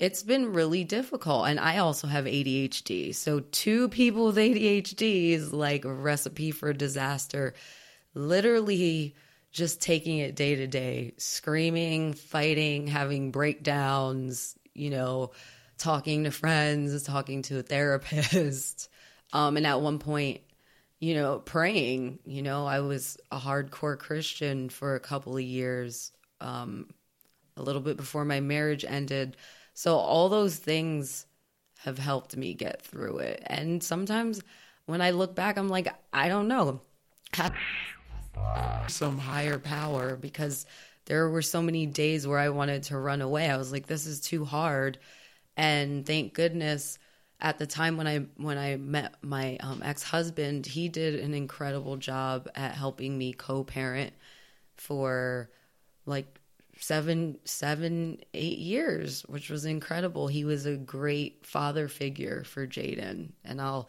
[0.00, 1.46] it's been really difficult.
[1.46, 3.14] And I also have ADHD.
[3.14, 7.54] So, two people with ADHD is like a recipe for disaster.
[8.14, 9.14] Literally
[9.52, 15.32] just taking it day to day, screaming, fighting, having breakdowns, you know,
[15.76, 18.88] talking to friends, talking to a therapist.
[19.32, 20.40] Um, and at one point,
[20.98, 26.10] you know, praying, you know, I was a hardcore Christian for a couple of years,
[26.40, 26.88] um,
[27.56, 29.36] a little bit before my marriage ended.
[29.74, 31.26] So all those things
[31.80, 33.42] have helped me get through it.
[33.46, 34.42] And sometimes
[34.86, 36.80] when I look back, I'm like, I don't know.
[38.88, 40.66] Some higher power because
[41.06, 43.48] there were so many days where I wanted to run away.
[43.48, 44.98] I was like, this is too hard.
[45.56, 46.98] And thank goodness
[47.40, 51.34] at the time when I when I met my um, ex husband, he did an
[51.34, 54.12] incredible job at helping me co-parent
[54.76, 55.50] for
[56.06, 56.39] like
[56.80, 60.26] seven seven eight years which was incredible.
[60.26, 63.88] He was a great father figure for jaden and i'll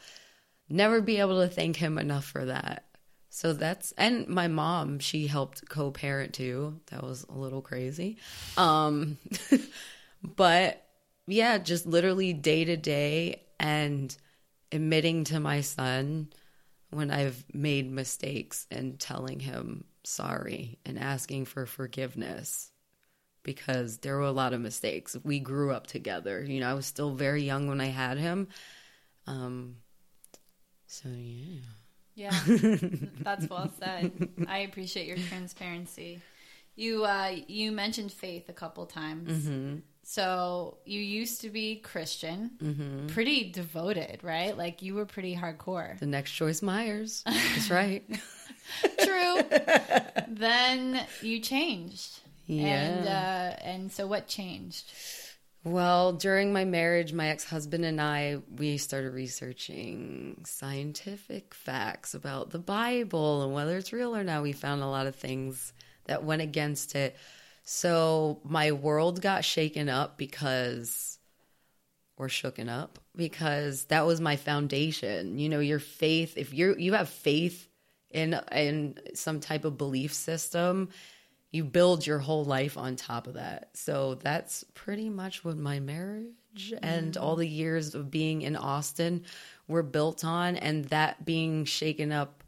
[0.70, 2.86] never be able to thank him enough for that.
[3.30, 6.80] So that's and my mom she helped co-parent too.
[6.88, 8.18] That was a little crazy.
[8.58, 9.18] Um
[10.24, 10.86] but
[11.28, 14.16] yeah just literally day to day and
[14.72, 16.30] admitting to my son
[16.90, 22.71] when I've made mistakes and telling him sorry and asking for forgiveness
[23.44, 25.18] because there were a lot of mistakes.
[25.24, 26.44] We grew up together.
[26.44, 28.48] You know, I was still very young when I had him.
[29.28, 29.78] Um
[30.88, 31.62] so yeah.
[32.14, 32.38] Yeah,
[33.22, 34.30] that's well said.
[34.48, 36.22] I appreciate your transparency.
[36.76, 39.32] You uh, you mentioned faith a couple times.
[39.32, 39.78] Mm-hmm.
[40.04, 44.58] So you used to be Christian, pretty devoted, right?
[44.58, 46.00] Like you were pretty hardcore.
[46.00, 47.24] The next choice Myers.
[47.26, 48.04] That's right.
[49.04, 49.42] True.
[50.28, 52.21] then you changed.
[52.48, 53.56] And Yeah.
[53.60, 54.92] uh, and so what changed?
[55.64, 62.50] Well, during my marriage, my ex husband and I, we started researching scientific facts about
[62.50, 64.42] the Bible and whether it's real or not.
[64.42, 65.72] We found a lot of things
[66.06, 67.16] that went against it.
[67.64, 71.20] So my world got shaken up because,
[72.18, 75.38] or shooken up because that was my foundation.
[75.38, 77.68] You know, your faith, if you're, you have faith
[78.10, 80.90] in, in some type of belief system,
[81.52, 83.70] you build your whole life on top of that.
[83.74, 89.26] So that's pretty much what my marriage and all the years of being in Austin
[89.68, 90.56] were built on.
[90.56, 92.44] And that being shaken up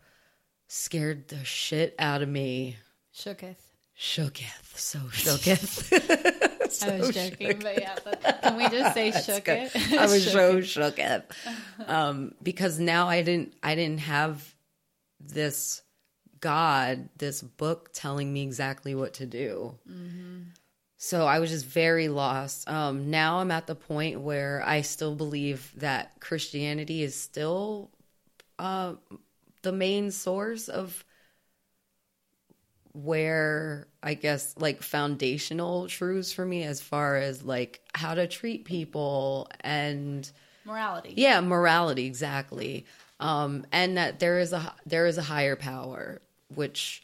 [0.68, 2.78] scared the shit out of me.
[3.14, 3.58] Shooketh.
[4.00, 4.78] Shooketh.
[4.78, 6.84] So shooketh.
[6.84, 7.96] I was joking, but yeah.
[8.04, 9.98] But can we just say shooketh?
[9.98, 11.24] I was so Shooketh.
[11.78, 11.90] shooketh.
[11.90, 14.56] Um, because now I didn't I didn't have
[15.20, 15.83] this
[16.44, 19.76] God, this book telling me exactly what to do.
[20.98, 22.70] So I was just very lost.
[22.70, 27.92] Um, now I'm at the point where I still believe that Christianity is still
[28.60, 28.96] uh,
[29.62, 31.06] the main source of
[32.92, 38.66] where I guess like foundational truths for me as far as like how to treat
[38.66, 40.30] people and
[40.66, 41.14] Morality.
[41.16, 42.86] yeah, morality exactly.
[43.22, 46.22] Um and that there is a there is a higher power
[46.56, 47.04] which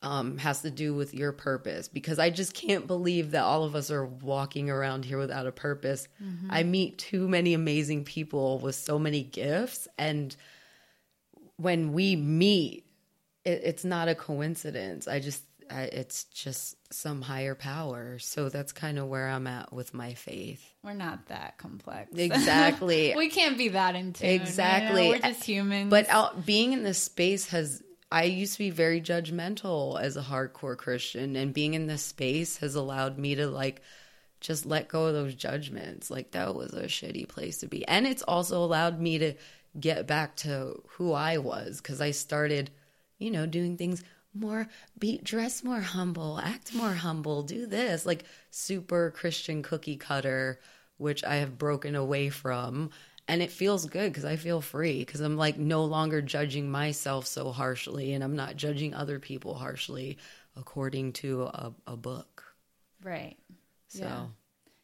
[0.00, 3.74] um has to do with your purpose because I just can't believe that all of
[3.74, 6.06] us are walking around here without a purpose.
[6.48, 10.36] I meet too many amazing people with so many gifts and
[11.56, 12.84] when we meet
[13.44, 15.08] it, it's not a coincidence.
[15.08, 18.18] I just, I, it's just some higher power.
[18.20, 20.64] So that's kind of where I'm at with my faith.
[20.84, 22.10] We're not that complex.
[22.16, 23.14] Exactly.
[23.16, 24.30] we can't be that in tune.
[24.30, 24.42] you know?
[24.44, 25.08] Exactly.
[25.08, 25.90] We're just humans.
[25.90, 30.22] but out, being in this space has, I used to be very judgmental as a
[30.22, 33.82] hardcore Christian, and being in this space has allowed me to like
[34.40, 36.10] just let go of those judgments.
[36.10, 37.86] Like that was a shitty place to be.
[37.86, 39.34] And it's also allowed me to
[39.78, 42.70] get back to who I was because I started,
[43.18, 44.02] you know, doing things
[44.34, 44.68] more
[44.98, 50.60] be dress more humble, act more humble, do this like super Christian cookie cutter,
[50.96, 52.90] which I have broken away from.
[53.28, 57.26] And it feels good because I feel free because I'm like no longer judging myself
[57.26, 60.16] so harshly and I'm not judging other people harshly
[60.56, 62.42] according to a, a book.
[63.04, 63.36] right.
[63.88, 64.26] So Yeah.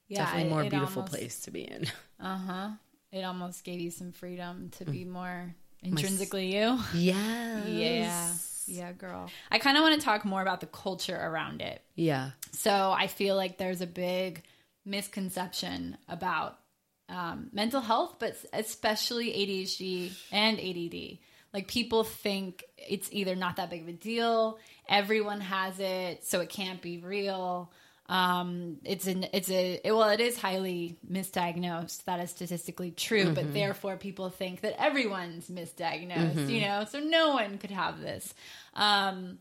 [0.09, 1.87] Yeah, definitely it- more it beautiful almost- place to be in.
[2.21, 2.69] Uh huh.
[3.13, 6.79] It almost gave you some freedom to be more intrinsically you.
[6.95, 8.65] Yes.
[8.67, 8.87] Yeah.
[8.87, 9.31] Yeah, girl.
[9.51, 11.83] I kind of want to talk more about the culture around it.
[11.97, 12.31] Yeah.
[12.53, 14.43] So I feel like there's a big
[14.87, 16.59] misconception about
[17.09, 21.19] um, mental health, but especially ADHD and ADD.
[21.53, 26.41] Like people think it's either not that big of a deal, everyone has it, so
[26.41, 27.71] it can't be real.
[28.07, 32.05] Um, it's an it's a it, well, it is highly misdiagnosed.
[32.05, 36.51] That is statistically true, but therefore people think that everyone's misdiagnosed.
[36.51, 38.35] You know, so no one could have this.
[38.75, 39.39] Um,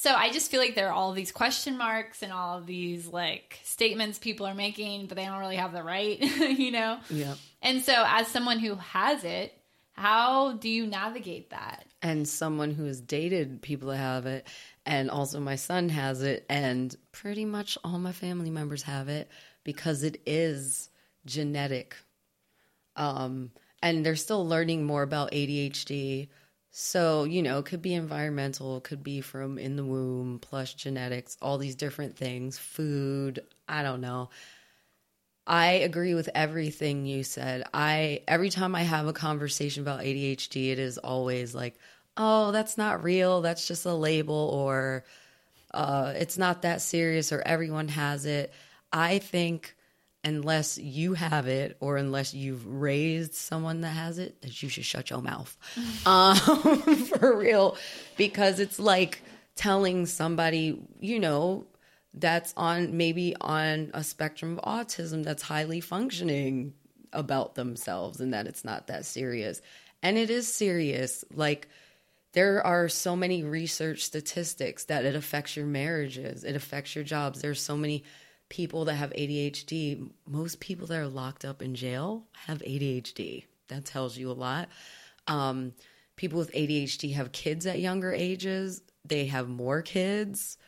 [0.00, 3.60] so I just feel like there are all these question marks and all these like
[3.64, 6.18] statements people are making, but they don't really have the right,
[6.58, 6.98] you know?
[7.10, 7.34] Yeah.
[7.60, 9.52] And so as someone who has it,
[9.92, 11.84] how do you navigate that?
[12.02, 14.46] and someone who has dated people that have it
[14.86, 19.28] and also my son has it and pretty much all my family members have it
[19.64, 20.88] because it is
[21.26, 21.94] genetic
[22.96, 23.50] um
[23.82, 26.28] and they're still learning more about ADHD
[26.70, 31.36] so you know it could be environmental could be from in the womb plus genetics
[31.42, 34.28] all these different things food i don't know
[35.46, 37.64] I agree with everything you said.
[37.74, 41.76] I every time I have a conversation about ADHD, it is always like,
[42.16, 43.40] "Oh, that's not real.
[43.40, 45.04] That's just a label or
[45.74, 48.52] uh it's not that serious or everyone has it."
[48.92, 49.74] I think
[50.22, 54.84] unless you have it or unless you've raised someone that has it, that you should
[54.84, 55.56] shut your mouth.
[56.06, 56.36] um
[57.06, 57.76] for real
[58.16, 59.22] because it's like
[59.56, 61.66] telling somebody, you know,
[62.14, 66.74] that's on maybe on a spectrum of autism that's highly functioning
[67.12, 69.60] about themselves and that it's not that serious.
[70.02, 71.24] And it is serious.
[71.32, 71.68] Like
[72.32, 77.40] there are so many research statistics that it affects your marriages, it affects your jobs.
[77.40, 78.04] There's so many
[78.50, 80.10] people that have ADHD.
[80.28, 83.44] Most people that are locked up in jail have ADHD.
[83.68, 84.68] That tells you a lot.
[85.26, 85.72] Um,
[86.16, 88.82] people with ADHD have kids at younger ages.
[89.06, 90.58] They have more kids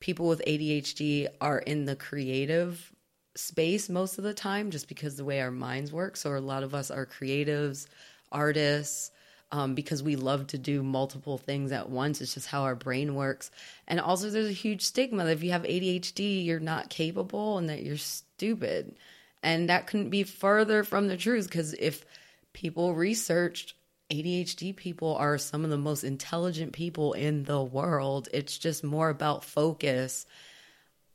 [0.00, 2.92] people with ADHD are in the creative
[3.34, 6.16] space most of the time just because the way our minds work.
[6.16, 7.86] So a lot of us are creatives,
[8.32, 9.10] artists,
[9.52, 12.20] um, because we love to do multiple things at once.
[12.20, 13.50] It's just how our brain works.
[13.86, 17.68] And also, there's a huge stigma that if you have ADHD, you're not capable and
[17.68, 18.96] that you're stupid.
[19.42, 22.04] And that couldn't be further from the truth because if
[22.52, 23.74] people researched
[24.10, 28.28] ADHD people are some of the most intelligent people in the world.
[28.32, 30.26] It's just more about focus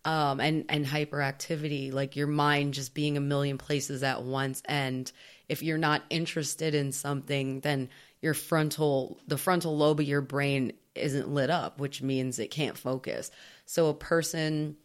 [0.04, 4.62] um, and and hyperactivity, like your mind just being a million places at once.
[4.66, 5.10] And
[5.48, 7.90] if you're not interested in something, then
[8.22, 12.78] your frontal the frontal lobe of your brain isn't lit up, which means it can't
[12.78, 13.32] focus.
[13.66, 14.76] So a person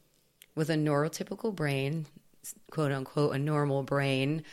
[0.54, 2.06] with a neurotypical brain,
[2.70, 4.44] quote unquote, a normal brain,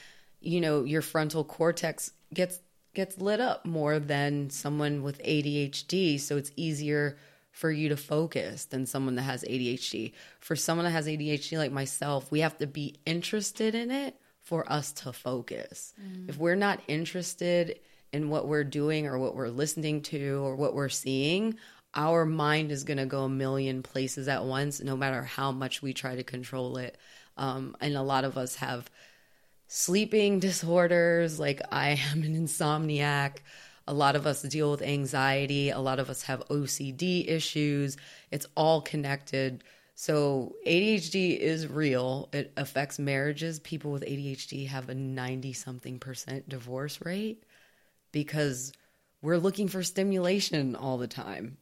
[0.42, 2.60] you know, your frontal cortex gets
[2.94, 7.18] gets lit up more than someone with ADHD, so it's easier
[7.52, 10.12] for you to focus than someone that has ADHD.
[10.40, 14.70] For someone that has ADHD like myself, we have to be interested in it for
[14.72, 15.94] us to focus.
[16.02, 16.30] Mm.
[16.30, 17.80] If we're not interested
[18.14, 21.58] in what we're doing or what we're listening to or what we're seeing,
[21.96, 25.82] our mind is going to go a million places at once, no matter how much
[25.82, 26.98] we try to control it.
[27.38, 28.90] Um, and a lot of us have
[29.68, 33.38] sleeping disorders, like I am an insomniac.
[33.88, 35.70] A lot of us deal with anxiety.
[35.70, 37.98] A lot of us have OCD issues.
[38.32, 39.64] It's all connected.
[39.96, 42.30] So, ADHD is real.
[42.34, 43.60] It affects marriages.
[43.60, 47.44] People with ADHD have a 90 something percent divorce rate
[48.14, 48.72] because
[49.22, 51.58] we're looking for stimulation all the time.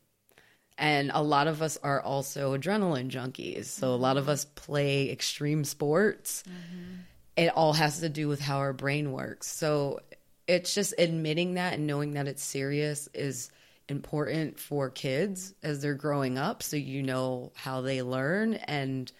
[0.78, 3.66] And a lot of us are also adrenaline junkies.
[3.66, 6.44] So, a lot of us play extreme sports.
[7.36, 9.48] It all has to do with how our brain works.
[9.48, 10.02] So,
[10.48, 13.50] it's just admitting that and knowing that it's serious is
[13.88, 19.12] important for kids as they're growing up so you know how they learn and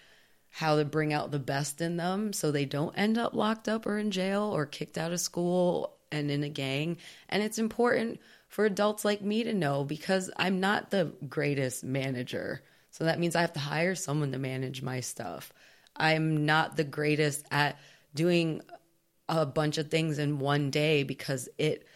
[0.48, 3.86] how to bring out the best in them so they don't end up locked up
[3.86, 6.96] or in jail or kicked out of school and in a gang
[7.28, 12.62] and it's important for adults like me to know because I'm not the greatest manager
[12.90, 15.52] so that means I have to hire someone to manage my stuff
[15.96, 17.78] I'm not the greatest at
[18.14, 18.62] doing
[19.28, 21.86] a bunch of things in one day because it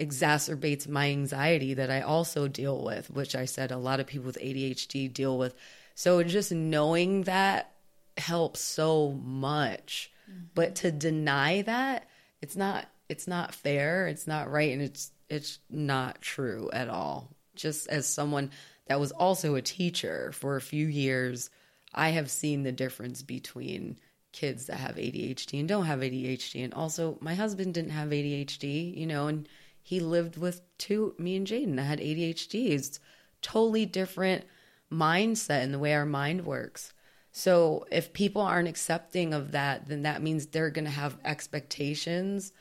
[0.00, 4.26] exacerbates my anxiety that I also deal with, which I said a lot of people
[4.26, 5.54] with ADHD deal with.
[5.94, 7.72] So just knowing that
[8.16, 10.12] helps so much.
[10.30, 10.44] Mm-hmm.
[10.54, 12.08] But to deny that,
[12.40, 17.36] it's not it's not fair, it's not right and it's it's not true at all.
[17.54, 18.50] Just as someone
[18.86, 21.50] that was also a teacher for a few years,
[21.94, 23.98] I have seen the difference between
[24.32, 26.64] kids that have ADHD and don't have ADHD.
[26.64, 29.48] And also, my husband didn't have ADHD, you know, and
[29.82, 32.70] he lived with two, me and Jaden, that had ADHD.
[32.70, 33.00] It's
[33.42, 34.44] totally different
[34.92, 36.92] mindset and the way our mind works.
[37.32, 42.52] So if people aren't accepting of that, then that means they're going to have expectations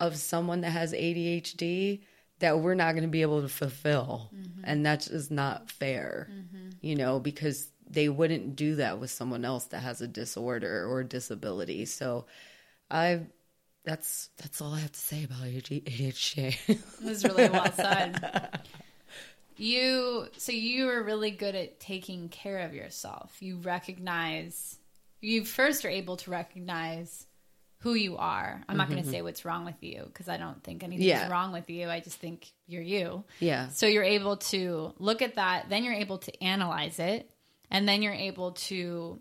[0.00, 2.00] of someone that has ADHD
[2.38, 4.30] that we're not going to be able to fulfill.
[4.34, 4.60] Mm-hmm.
[4.64, 6.70] And that's just not fair, mm-hmm.
[6.80, 11.00] you know, because they wouldn't do that with someone else that has a disorder or
[11.00, 11.84] a disability.
[11.86, 12.26] So
[12.90, 13.22] I
[13.84, 16.56] that's that's all I have to say about ADHD.
[16.68, 18.60] It was really well said.
[19.56, 23.36] You so you were really good at taking care of yourself.
[23.40, 24.78] You recognize
[25.20, 27.26] you first are able to recognize
[27.80, 28.60] who you are.
[28.68, 29.12] I'm not going to mm-hmm.
[29.12, 31.28] say what's wrong with you because I don't think anything's Yeah.
[31.30, 31.88] wrong with you.
[31.88, 33.24] I just think you're you.
[33.38, 33.68] yeah.
[33.68, 37.30] So you're able to look at that, then you're able to analyze it,
[37.70, 39.20] and then you're able to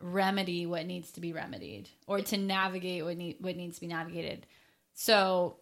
[0.00, 3.88] remedy what needs to be remedied or to navigate what need, what needs to be
[3.88, 4.46] navigated.
[4.94, 5.56] So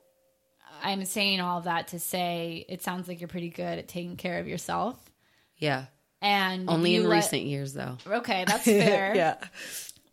[0.82, 4.38] I'm saying all that to say it sounds like you're pretty good at taking care
[4.38, 4.96] of yourself.
[5.56, 5.86] Yeah.
[6.22, 7.98] And Only in let- recent years though.
[8.06, 9.14] Okay, that's fair.
[9.16, 9.36] yeah.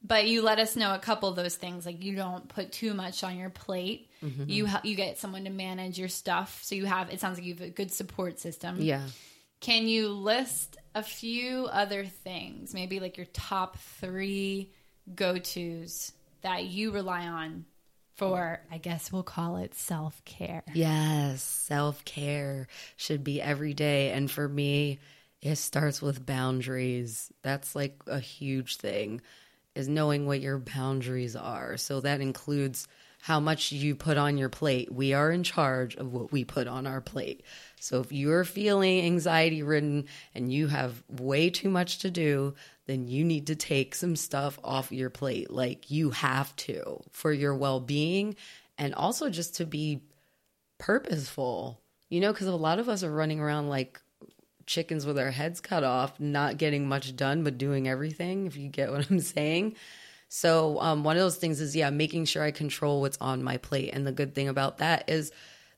[0.05, 2.93] But you let us know a couple of those things, like you don't put too
[2.93, 4.09] much on your plate.
[4.21, 4.49] Mm-hmm.
[4.49, 7.09] You ha- you get someone to manage your stuff, so you have.
[7.09, 8.81] It sounds like you have a good support system.
[8.81, 9.07] Yeah.
[9.61, 14.73] Can you list a few other things, maybe like your top three
[15.15, 17.65] go tos that you rely on
[18.15, 20.63] for, I guess we'll call it self care?
[20.73, 24.11] Yes, self care should be every day.
[24.11, 24.99] And for me,
[25.41, 27.31] it starts with boundaries.
[27.41, 29.21] That's like a huge thing,
[29.75, 31.77] is knowing what your boundaries are.
[31.77, 32.87] So that includes
[33.23, 34.91] how much you put on your plate.
[34.91, 37.41] We are in charge of what we put on our plate.
[37.79, 42.53] So if you're feeling anxiety ridden and you have way too much to do,
[42.85, 45.49] then you need to take some stuff off your plate.
[45.49, 48.35] Like you have to for your well being
[48.77, 50.01] and also just to be
[50.77, 54.01] purposeful, you know, because a lot of us are running around like
[54.65, 58.69] chickens with our heads cut off, not getting much done, but doing everything, if you
[58.69, 59.75] get what I'm saying.
[60.29, 63.57] So, um, one of those things is, yeah, making sure I control what's on my
[63.57, 63.91] plate.
[63.93, 65.31] And the good thing about that is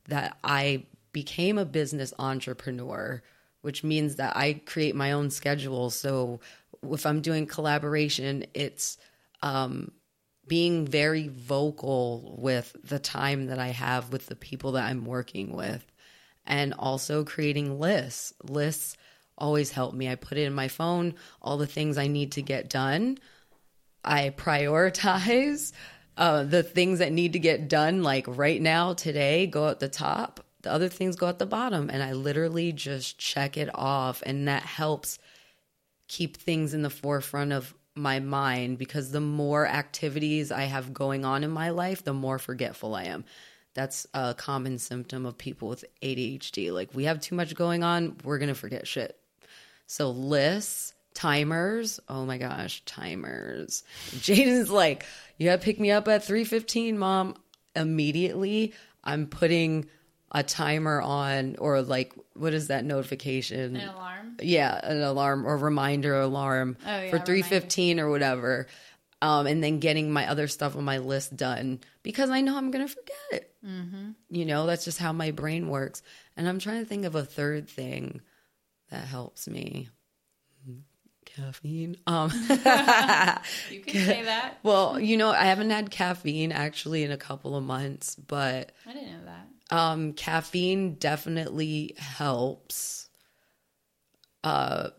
[0.08, 3.22] that I became a business entrepreneur,
[3.60, 5.90] which means that I create my own schedule.
[5.90, 6.40] So,
[6.90, 8.96] if I'm doing collaboration, it's
[9.42, 9.92] um,
[10.46, 15.52] being very vocal with the time that I have with the people that I'm working
[15.52, 15.84] with,
[16.46, 18.32] and also creating lists.
[18.42, 18.96] Lists
[19.38, 20.08] always help me.
[20.08, 23.18] I put it in my phone, all the things I need to get done.
[24.04, 25.72] I prioritize
[26.16, 29.88] uh, the things that need to get done, like right now, today, go at the
[29.88, 30.44] top.
[30.62, 31.90] The other things go at the bottom.
[31.90, 34.22] And I literally just check it off.
[34.24, 35.18] And that helps
[36.08, 41.24] keep things in the forefront of my mind because the more activities I have going
[41.24, 43.24] on in my life, the more forgetful I am.
[43.76, 46.72] That's a common symptom of people with ADHD.
[46.72, 49.16] Like, we have too much going on, we're going to forget shit.
[49.86, 53.84] So, lists, timers, oh my gosh, timers.
[54.16, 55.04] Jaden's like,
[55.38, 57.36] you gotta pick me up at 3.15, mom.
[57.74, 58.72] Immediately,
[59.04, 59.86] I'm putting
[60.32, 63.76] a timer on, or like, what is that notification?
[63.76, 64.36] An alarm?
[64.40, 68.66] yeah, an alarm or reminder alarm Oh, yeah, for 315 or whatever.
[69.22, 72.70] Um, and then getting my other stuff on my list done because I know I'm
[72.70, 73.50] going to forget.
[73.64, 74.10] Mm-hmm.
[74.30, 76.02] You know, that's just how my brain works.
[76.36, 78.20] And I'm trying to think of a third thing
[78.90, 79.88] that helps me.
[81.24, 81.96] Caffeine.
[82.06, 82.30] Um,
[83.70, 84.54] You can say that.
[84.62, 88.92] well, you know, I haven't had caffeine actually in a couple of months, but I
[88.94, 89.24] didn't know
[89.70, 89.76] that.
[89.76, 93.08] um, caffeine definitely helps.
[94.44, 94.90] Uh,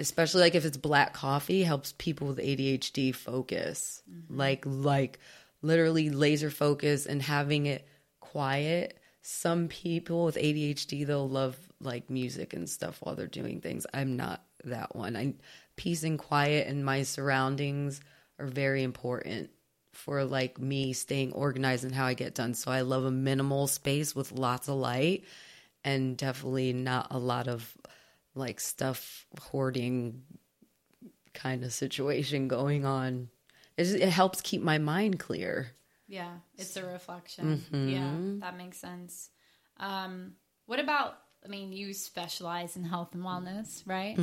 [0.00, 4.02] especially like if it's black coffee, helps people with ADHD focus.
[4.10, 4.36] Mm-hmm.
[4.36, 5.18] Like like
[5.62, 7.86] literally laser focus and having it
[8.20, 8.98] quiet.
[9.22, 13.86] Some people with ADHD they'll love like music and stuff while they're doing things.
[13.92, 15.16] I'm not that one.
[15.16, 15.34] I
[15.76, 18.00] peace and quiet and my surroundings
[18.38, 19.50] are very important
[19.92, 22.54] for like me staying organized and how I get done.
[22.54, 25.24] So I love a minimal space with lots of light
[25.84, 27.74] and definitely not a lot of
[28.36, 30.22] like stuff hoarding
[31.34, 33.28] kind of situation going on.
[33.76, 35.72] It, it helps keep my mind clear.
[36.08, 37.64] Yeah, it's a reflection.
[37.88, 39.30] Yeah, that makes sense.
[39.78, 40.32] Um,
[40.66, 41.18] what about?
[41.44, 44.16] I mean, you specialize in health and wellness, right?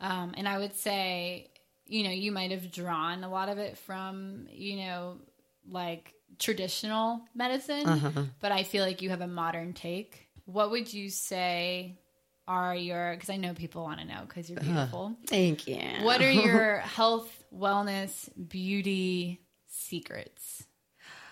[0.00, 1.50] Um, and I would say,
[1.86, 5.16] you know, you might have drawn a lot of it from, you know,
[5.68, 7.86] like traditional medicine,
[8.40, 10.28] but I feel like you have a modern take.
[10.44, 11.98] What would you say
[12.48, 13.12] are your?
[13.14, 14.72] Because I know people want to know because you're uh-huh.
[14.72, 15.16] beautiful.
[15.26, 15.80] Thank you.
[16.02, 20.64] What are your health, wellness, beauty secrets?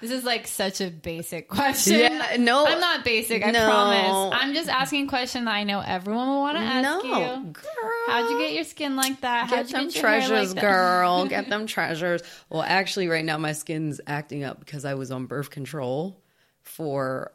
[0.00, 1.98] This is like such a basic question.
[1.98, 2.64] Yeah, no.
[2.66, 3.64] I'm not basic, I No.
[3.64, 4.40] promise.
[4.40, 7.50] I'm just asking a question that I know everyone will want to ask no, you.
[7.50, 7.64] girl.
[8.06, 9.48] How'd you get your skin like that?
[9.48, 11.26] How'd Get you them get treasures, like girl.
[11.28, 12.22] Get them treasures.
[12.48, 16.22] Well, actually, right now my skin's acting up because I was on birth control
[16.62, 17.32] for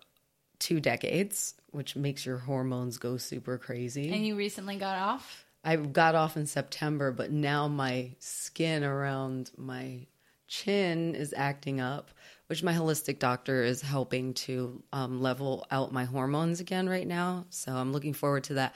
[0.59, 4.11] two decades, which makes your hormones go super crazy.
[4.11, 5.45] And you recently got off?
[5.63, 10.07] I got off in September, but now my skin around my
[10.47, 12.11] chin is acting up,
[12.47, 17.45] which my holistic doctor is helping to um, level out my hormones again right now.
[17.49, 18.76] So I'm looking forward to that.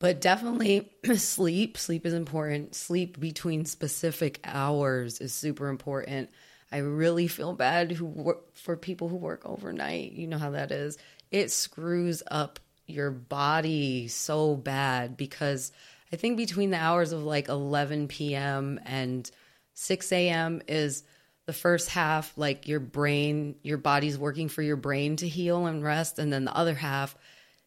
[0.00, 1.78] But definitely sleep.
[1.78, 2.74] Sleep is important.
[2.74, 6.28] Sleep between specific hours is super important.
[6.72, 10.12] I really feel bad who work, for people who work overnight.
[10.12, 10.96] You know how that is.
[11.30, 15.72] It screws up your body so bad because
[16.12, 18.80] I think between the hours of like 11 p.m.
[18.84, 19.30] and
[19.74, 20.62] 6 a.m.
[20.68, 21.04] is
[21.46, 25.82] the first half, like your brain, your body's working for your brain to heal and
[25.82, 26.18] rest.
[26.18, 27.16] And then the other half,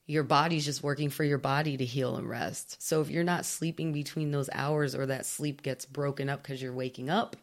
[0.08, 2.82] your body's just working for your body to heal and rest.
[2.82, 6.62] So if you're not sleeping between those hours or that sleep gets broken up because
[6.62, 7.36] you're waking up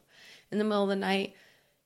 [0.51, 1.35] in the middle of the night,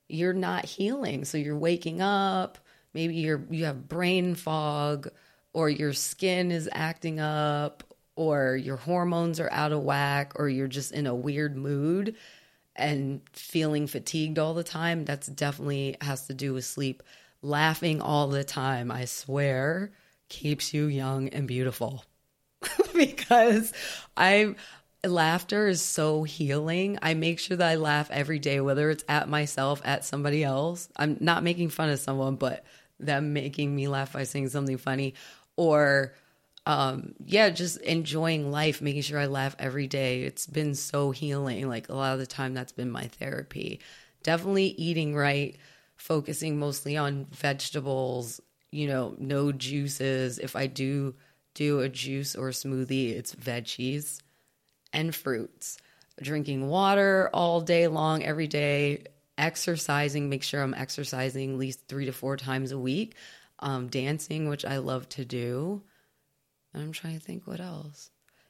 [0.07, 1.25] you're not healing.
[1.25, 2.57] So you're waking up,
[2.93, 5.09] maybe you're you have brain fog
[5.53, 7.83] or your skin is acting up
[8.15, 12.15] or your hormones are out of whack or you're just in a weird mood
[12.75, 15.05] and feeling fatigued all the time.
[15.05, 17.03] That's definitely has to do with sleep.
[17.41, 19.91] Laughing all the time, I swear,
[20.29, 22.03] keeps you young and beautiful.
[22.95, 23.73] because
[24.15, 24.55] I
[25.07, 26.99] laughter is so healing.
[27.01, 30.89] I make sure that I laugh every day, whether it's at myself, at somebody else.
[30.95, 32.63] I'm not making fun of someone, but
[32.99, 35.13] them making me laugh by saying something funny
[35.55, 36.13] or
[36.65, 40.23] um yeah just enjoying life making sure i laugh every day.
[40.23, 41.67] It's been so healing.
[41.67, 43.79] Like a lot of the time that's been my therapy.
[44.23, 45.57] Definitely eating right
[45.95, 48.41] focusing mostly on vegetables
[48.71, 50.39] you know no juices.
[50.39, 51.15] If i do
[51.53, 54.21] do a juice or a smoothie it's veggies
[54.93, 55.77] and fruits.
[56.21, 59.03] Drinking water all day long every day
[59.37, 63.15] exercising make sure i'm exercising at least three to four times a week.
[63.59, 65.83] Um, dancing which i love to do.
[66.73, 68.09] And i'm trying to think what else.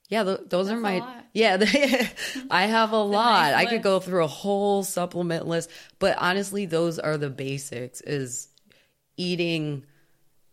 [0.10, 1.58] Yeah th- those are That's a my yeah
[2.50, 3.54] i have a lot.
[3.54, 5.70] I could go through a whole supplement list
[6.00, 8.48] but honestly those are the basics is
[9.18, 9.86] eating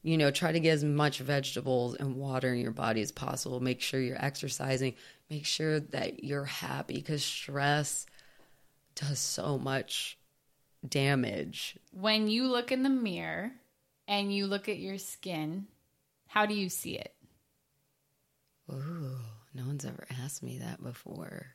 [0.04, 3.58] you know try to get as much vegetables and water in your body as possible.
[3.58, 4.94] Make sure you're exercising.
[5.30, 8.06] Make sure that you're happy because stress
[8.94, 10.16] does so much
[10.86, 11.76] damage.
[11.90, 13.50] When you look in the mirror
[14.06, 15.66] and you look at your skin,
[16.26, 17.14] how do you see it?
[18.70, 19.16] Ooh,
[19.54, 21.46] no one's ever asked me that before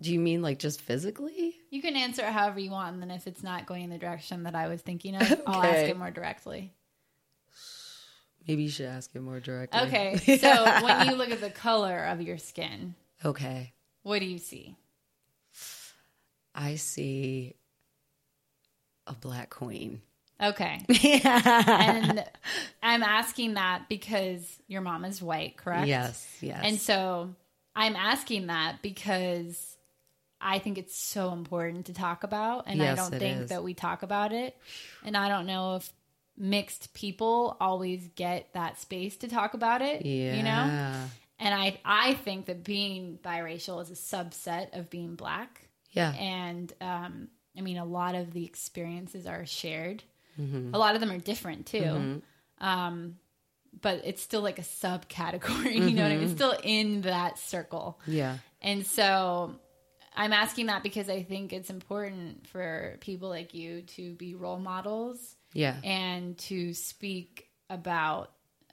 [0.00, 3.10] do you mean like just physically You can answer it however you want, and then
[3.10, 5.90] if it's not going in the direction that I was thinking of, I'll ask Okay.
[5.90, 6.72] it more directly.
[8.46, 12.04] maybe you should ask it more directly Okay, so when you look at the color
[12.04, 12.94] of your skin,
[13.24, 13.72] okay
[14.02, 14.76] what do you see?
[16.54, 17.54] i see
[19.06, 20.00] a black queen
[20.40, 20.84] Okay.
[20.88, 21.80] yeah.
[21.80, 22.24] and
[22.80, 25.88] I'm asking that because your mom is white, correct?
[25.88, 27.34] yes yes And so
[27.74, 29.76] I'm asking that because
[30.40, 33.48] I think it's so important to talk about, and I don't think is.
[33.50, 34.56] that we talk about it.
[35.04, 35.92] And I don't know if
[36.36, 40.06] mixed people always get that space to talk about it.
[40.06, 40.36] Yeah.
[40.36, 41.04] You know?
[41.40, 45.68] And I I think that being biracial is a subset of being black.
[45.92, 46.12] Yeah.
[46.12, 50.02] And um, I mean, a lot of the experiences are shared.
[50.40, 50.74] Mm-hmm.
[50.74, 52.22] A lot of them are different too.
[52.60, 53.16] Um,
[53.80, 55.74] but it's still like a subcategory.
[55.88, 56.24] You know what I mean?
[56.24, 58.00] It's still in that circle.
[58.06, 58.38] Yeah.
[58.60, 59.56] And so
[60.18, 64.58] I'm asking that because I think it's important for people like you to be role
[64.58, 65.76] models Yeah.
[65.84, 68.32] and to speak about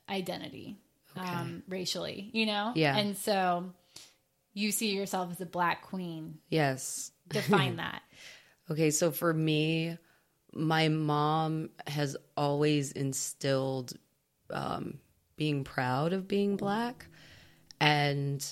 [0.10, 0.78] identity
[1.16, 2.74] um, racially, you know?
[2.76, 2.98] Yeah.
[2.98, 3.72] And so
[4.54, 6.40] you see yourself as a black queen.
[6.50, 7.12] Yes.
[7.30, 8.02] Define that.
[8.72, 9.98] Okay, so for me,
[10.54, 13.94] my mom has always instilled
[14.50, 14.98] um,
[15.38, 17.06] being proud of being black.
[17.80, 18.44] And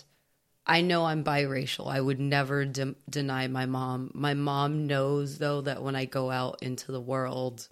[0.65, 1.91] I know I'm biracial.
[1.91, 4.11] I would never de- deny my mom.
[4.13, 7.67] My mom knows, though, that when I go out into the world,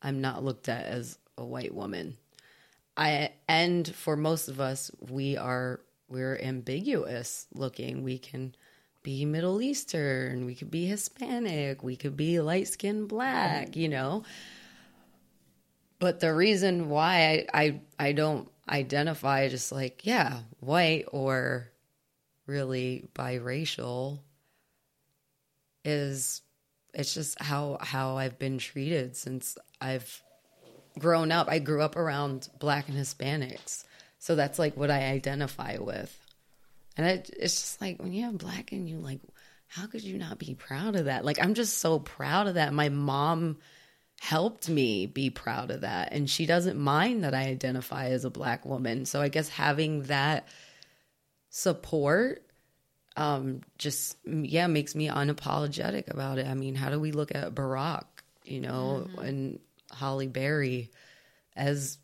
[0.00, 2.16] I'm not looked at as a white woman.
[2.96, 8.02] I and for most of us, we are we're ambiguous looking.
[8.04, 8.54] We can
[9.02, 14.24] be Middle Eastern, we could be Hispanic, we could be light skinned black, you know.
[15.98, 21.70] But the reason why I, I I don't identify just like, yeah, white or
[22.46, 24.20] really biracial
[25.84, 26.42] is
[26.94, 30.22] it's just how how I've been treated since I've
[30.98, 31.48] grown up.
[31.48, 33.84] I grew up around black and Hispanics.
[34.18, 36.18] So that's like what I identify with.
[36.96, 39.20] And it, it's just like when you have black and you like,
[39.68, 41.24] how could you not be proud of that?
[41.24, 42.72] Like, I'm just so proud of that.
[42.72, 43.58] My mom
[44.20, 46.12] helped me be proud of that.
[46.12, 49.04] And she doesn't mind that I identify as a black woman.
[49.04, 50.48] So I guess having that
[51.56, 52.42] support
[53.16, 56.46] um just yeah makes me unapologetic about it.
[56.46, 58.04] I mean how do we look at barack
[58.44, 59.58] you know and
[59.90, 60.90] Halle Berry
[61.56, 61.96] as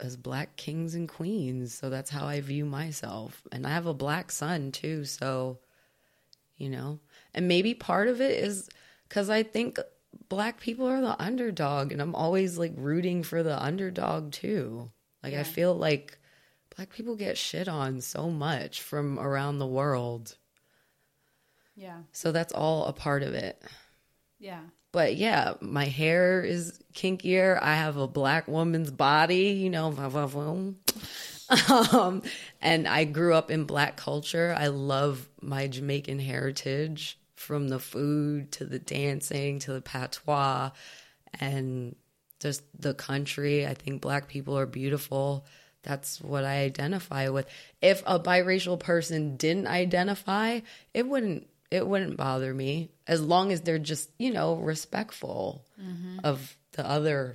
[0.00, 1.72] as black kings and queens?
[1.72, 3.42] So that's how i view myself.
[3.52, 5.60] And i have a black son too so
[6.58, 7.00] you know.
[7.32, 8.68] And maybe part of it is
[9.08, 9.78] because i think
[10.28, 14.90] black people are the underdog and i'm always like rooting for the underdog too.
[15.22, 16.18] Like i feel like
[16.76, 20.36] black people get shit on so much from around the world
[21.74, 21.98] Yeah.
[22.12, 23.60] so that's all a part of it
[24.38, 24.60] Yeah.
[24.92, 27.58] but yeah, my hair is kinkier.
[27.62, 29.90] I have a black woman's body, you know.
[29.90, 30.74] va- va- voom.
[31.94, 32.22] Um,
[32.62, 34.54] and I grew up in black culture.
[34.56, 40.70] I love my Jamaican heritage from the food to the dancing to the patois
[41.40, 41.94] and
[42.40, 43.66] just the country.
[43.66, 45.44] I think black people are beautiful.
[45.82, 47.46] That's what I identify with.
[47.80, 50.60] If a biracial person didn't identify,
[50.94, 56.18] it wouldn't it wouldn't bother me as long as they're just, you know, respectful mm-hmm.
[56.22, 57.34] of the other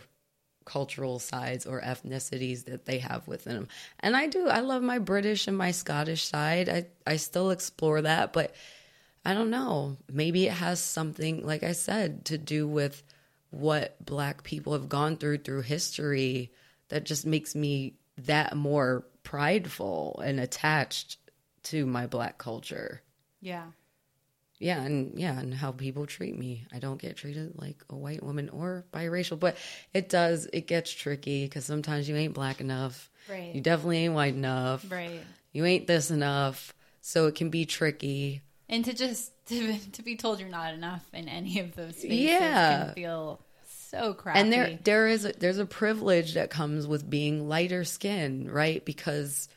[0.63, 3.67] cultural sides or ethnicities that they have within them.
[3.99, 4.47] And I do.
[4.47, 6.69] I love my British and my Scottish side.
[6.69, 8.53] I I still explore that, but
[9.25, 9.97] I don't know.
[10.11, 13.01] Maybe it has something like I said to do with
[13.49, 16.51] what black people have gone through through history
[16.89, 17.95] that just makes me
[18.26, 21.18] that more prideful and attached
[21.63, 23.01] to my black culture.
[23.41, 23.65] Yeah.
[24.59, 26.65] Yeah, and yeah, and how people treat me.
[26.74, 29.55] I don't get treated like a white woman or biracial, but
[29.93, 30.47] it does.
[30.51, 33.11] It gets tricky because sometimes you ain't black enough.
[33.30, 33.53] Right.
[33.53, 34.84] You definitely ain't white enough.
[34.91, 35.22] Right.
[35.51, 36.74] You ain't this enough.
[37.01, 38.41] So it can be tricky.
[38.68, 42.18] And to just to, to be told you're not enough in any of those spaces
[42.20, 42.86] Yeah.
[42.86, 43.41] can feel
[43.89, 44.39] so crappy.
[44.39, 48.83] And there there is a, there's a privilege that comes with being lighter skin, right?
[48.83, 49.49] Because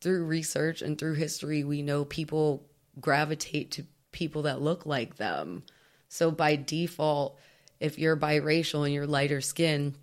[0.00, 2.66] through research and through history, we know people
[3.00, 5.62] gravitate to people that look like them.
[6.08, 7.38] So by default,
[7.80, 9.94] if you're biracial and you're lighter skin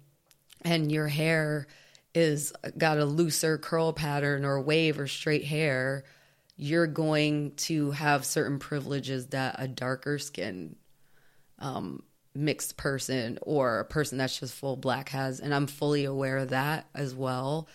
[0.62, 1.68] and your hair
[2.14, 6.04] is got a looser curl pattern or wave or straight hair,
[6.56, 10.76] you're going to have certain privileges that a darker skin
[11.60, 12.04] um,
[12.36, 16.50] mixed person or a person that's just full black has and I'm fully aware of
[16.50, 17.68] that as well.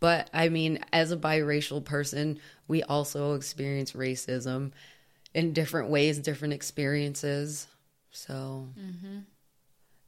[0.00, 2.38] But I mean, as a biracial person,
[2.68, 4.72] we also experience racism
[5.32, 7.66] in different ways, different experiences.
[8.10, 9.20] So mm-hmm.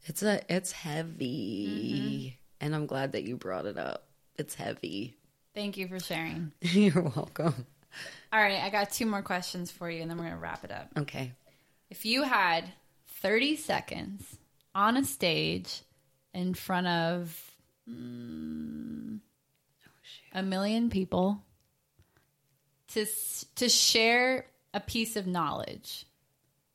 [0.05, 2.37] it's a it's heavy.
[2.59, 2.65] Mm-hmm.
[2.65, 4.05] And I'm glad that you brought it up.
[4.37, 5.17] It's heavy.
[5.53, 6.51] Thank you for sharing.
[6.61, 7.65] You're welcome.
[8.31, 10.63] All right, I got two more questions for you and then we're going to wrap
[10.63, 10.89] it up.
[10.97, 11.31] Okay.
[11.89, 12.65] If you had
[13.21, 14.37] 30 seconds
[14.75, 15.81] on a stage
[16.33, 17.51] in front of
[17.89, 19.19] mm,
[20.33, 21.41] a million people
[22.89, 23.05] to
[23.55, 26.05] to share a piece of knowledge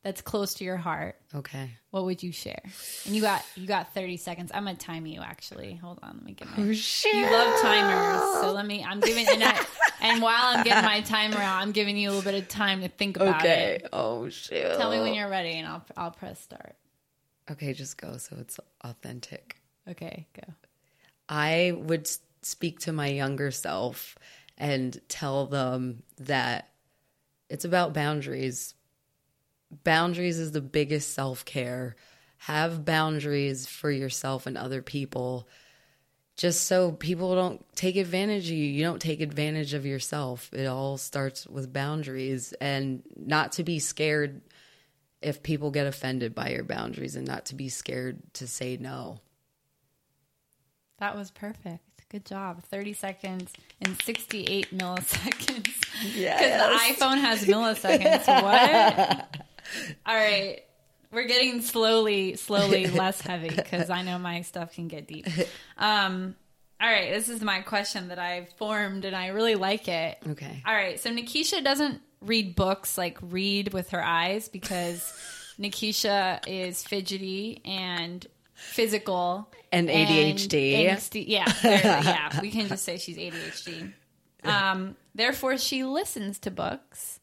[0.03, 1.69] that's close to your heart, Okay.
[1.91, 2.61] what would you share?
[3.05, 4.51] And you got you got 30 seconds.
[4.53, 5.75] I'm gonna time you actually.
[5.75, 7.13] Hold on, let me get my shit.
[7.15, 9.65] You love timers, so let me I'm giving and I,
[10.03, 12.81] and while I'm getting my timer out, I'm giving you a little bit of time
[12.81, 13.79] to think about Okay.
[13.81, 13.89] it.
[13.91, 14.77] Oh shit.
[14.77, 16.75] Tell me when you're ready and I'll I'll press start.
[17.49, 19.57] Okay, just go so it's authentic.
[19.89, 20.53] Okay, go.
[21.27, 22.09] I would
[22.41, 24.17] speak to my younger self
[24.57, 26.69] and tell them that
[27.49, 28.75] it's about boundaries.
[29.83, 31.95] Boundaries is the biggest self care.
[32.37, 35.47] Have boundaries for yourself and other people
[36.35, 38.65] just so people don't take advantage of you.
[38.65, 40.49] You don't take advantage of yourself.
[40.53, 44.41] It all starts with boundaries and not to be scared
[45.21, 49.19] if people get offended by your boundaries and not to be scared to say no.
[50.99, 51.83] That was perfect.
[52.09, 52.63] Good job.
[52.65, 55.69] 30 seconds and 68 milliseconds.
[56.15, 56.37] Yeah.
[56.37, 58.27] Because the iPhone has milliseconds.
[58.43, 59.37] What?
[60.05, 60.63] All right.
[61.13, 65.27] We're getting slowly, slowly less heavy because I know my stuff can get deep.
[65.77, 66.35] Um,
[66.81, 67.11] all right.
[67.13, 70.17] This is my question that I've formed and I really like it.
[70.27, 70.63] Okay.
[70.65, 70.99] All right.
[70.99, 75.01] So Nikisha doesn't read books like read with her eyes because
[75.59, 80.89] Nikisha is fidgety and physical And ADHD.
[80.89, 82.29] angsty- yeah, yeah.
[82.41, 83.93] We can just say she's ADHD.
[84.45, 87.19] Um, therefore, she listens to books.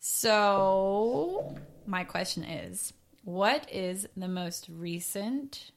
[0.00, 1.56] So,
[1.86, 2.92] my question is
[3.26, 5.72] what is the most recent,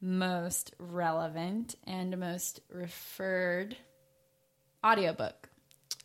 [0.00, 3.76] most relevant, and most referred
[4.82, 5.50] audiobook?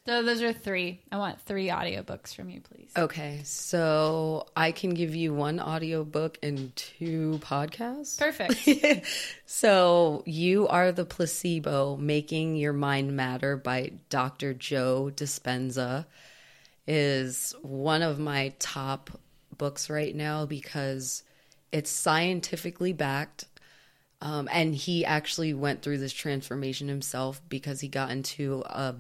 [0.06, 1.00] So, those are three.
[1.14, 2.92] I want three audiobooks from you, please.
[2.98, 8.20] Okay, so I can give you one audiobook and two podcasts.
[8.20, 9.08] Perfect.
[9.46, 14.54] So, You Are the Placebo Making Your Mind Matter by Dr.
[14.54, 16.06] Joe Dispenza
[16.86, 19.12] is one of my top
[19.60, 21.22] books right now because
[21.72, 23.46] it's scientifically backed.
[24.22, 28.96] Um, and he actually went through this transformation himself because he got into a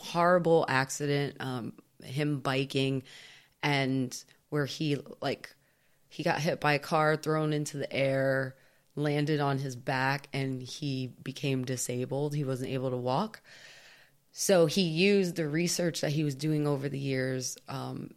[0.00, 3.04] horrible accident, um, him biking,
[3.62, 4.12] and
[4.50, 5.54] where he like
[6.08, 8.56] he got hit by a car, thrown into the air,
[8.94, 12.34] landed on his back, and he became disabled.
[12.34, 13.40] He wasn't able to walk.
[14.32, 18.10] So he used the research that he was doing over the years um,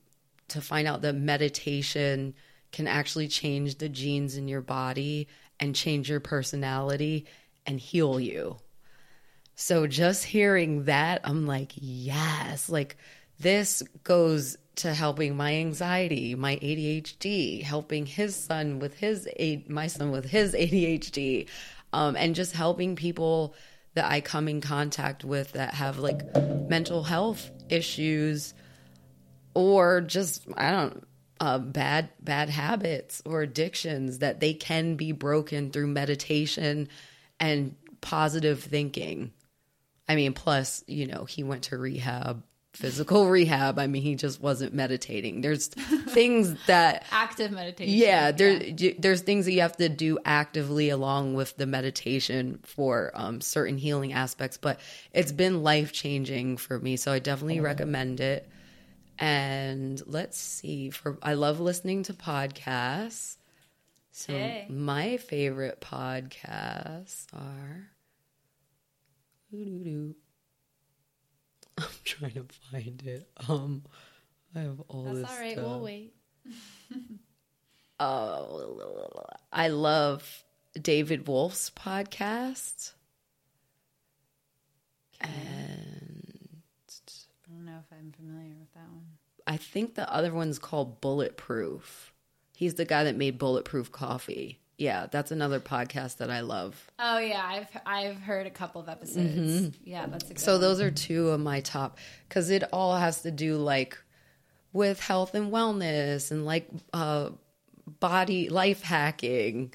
[0.51, 2.33] to find out that meditation
[2.71, 5.27] can actually change the genes in your body
[5.59, 7.25] and change your personality
[7.65, 8.57] and heal you.
[9.55, 12.97] So just hearing that, I'm like, yes, like
[13.39, 19.27] this goes to helping my anxiety, my ADHD, helping his son with his
[19.67, 21.47] my son with his ADHD,
[21.93, 23.53] um, and just helping people
[23.93, 26.23] that I come in contact with that have like
[26.69, 28.53] mental health issues
[29.53, 31.05] or just I don't
[31.39, 36.87] uh, bad bad habits or addictions that they can be broken through meditation
[37.39, 39.31] and positive thinking.
[40.07, 42.43] I mean, plus you know he went to rehab,
[42.73, 43.79] physical rehab.
[43.79, 45.41] I mean, he just wasn't meditating.
[45.41, 45.67] There's
[46.09, 47.93] things that Active meditation.
[47.95, 52.59] yeah, there y- there's things that you have to do actively along with the meditation
[52.63, 54.57] for um, certain healing aspects.
[54.57, 54.79] But
[55.13, 58.47] it's been life changing for me, so I definitely recommend it.
[59.21, 63.37] And let's see, for I love listening to podcasts.
[64.11, 64.65] So Hey.
[64.69, 67.91] my favorite podcasts are.
[69.53, 70.15] I'm
[72.03, 73.29] trying to find it.
[73.47, 73.83] Um,
[74.55, 75.29] I have all That's this.
[75.29, 75.51] all right.
[75.53, 75.65] stuff.
[75.65, 76.13] We'll wait.
[77.99, 80.43] Oh, I love
[80.81, 82.93] David Wolfe's podcast.
[85.19, 89.05] And I don't know if I'm familiar with that one.
[89.47, 92.13] I think the other one's called Bulletproof.
[92.55, 94.59] He's the guy that made Bulletproof Coffee.
[94.77, 96.89] Yeah, that's another podcast that I love.
[96.97, 99.75] Oh yeah, I've I've heard a couple of episodes.
[99.83, 100.61] Yeah, that's a good So one.
[100.61, 103.97] those are two of my top because it all has to do like
[104.73, 107.29] with health and wellness and like uh,
[107.99, 109.73] body life hacking.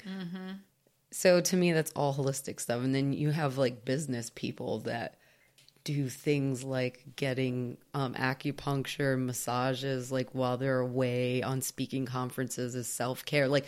[1.11, 2.83] So to me, that's all holistic stuff.
[2.83, 5.15] And then you have like business people that
[5.87, 12.87] do things like getting um, acupuncture, massages, like while they're away on speaking conferences as
[12.87, 13.47] self care.
[13.47, 13.65] Like,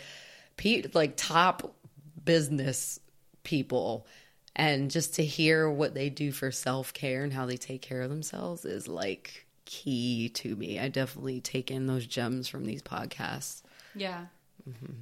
[0.58, 1.74] pe- like top
[2.22, 3.00] business
[3.42, 4.06] people,
[4.54, 8.02] and just to hear what they do for self care and how they take care
[8.02, 10.78] of themselves is like key to me.
[10.78, 13.62] I definitely take in those gems from these podcasts.
[13.94, 14.26] Yeah.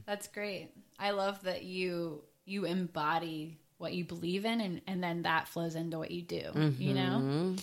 [0.07, 0.71] That's great.
[1.01, 5.75] I love that you you embody what you believe in and, and then that flows
[5.75, 6.43] into what you do.
[6.79, 7.21] You know?
[7.23, 7.55] Mm-hmm.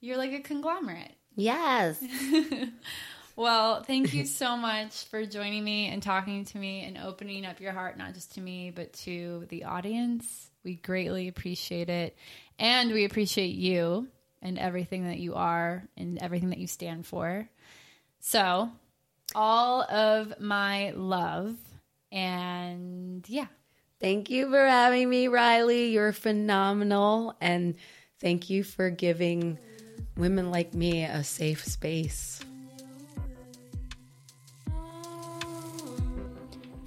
[0.00, 1.12] You're like a conglomerate.
[1.34, 2.02] Yes.
[3.36, 7.60] Well, thank you so much for joining me and talking to me and opening up
[7.60, 10.50] your heart, not just to me, but to the audience.
[10.62, 12.16] We greatly appreciate it.
[12.60, 14.06] And we appreciate you
[14.40, 17.48] and everything that you are and everything that you stand for.
[18.20, 18.70] So,
[19.34, 21.56] all of my love.
[22.12, 23.46] And yeah,
[24.04, 25.86] Thank you for having me, Riley.
[25.86, 27.34] You're phenomenal.
[27.40, 27.74] And
[28.20, 29.58] thank you for giving
[30.18, 32.38] women like me a safe space.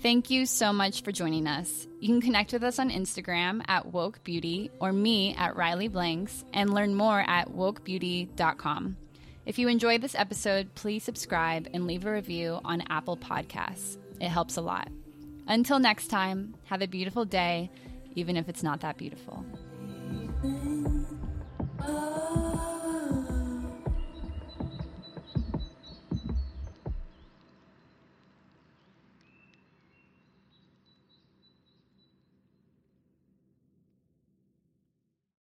[0.04, 1.88] Thank you so much for joining us.
[2.00, 6.46] You can connect with us on Instagram at Woke Beauty or me at Riley Blanks
[6.54, 8.96] and learn more at wokebeauty.com.
[9.48, 13.98] If you enjoyed this episode, please subscribe and leave a review on Apple Podcasts.
[14.22, 14.90] It helps a lot.
[15.48, 17.70] Until next time, have a beautiful day,
[18.16, 19.46] even if it's not that beautiful.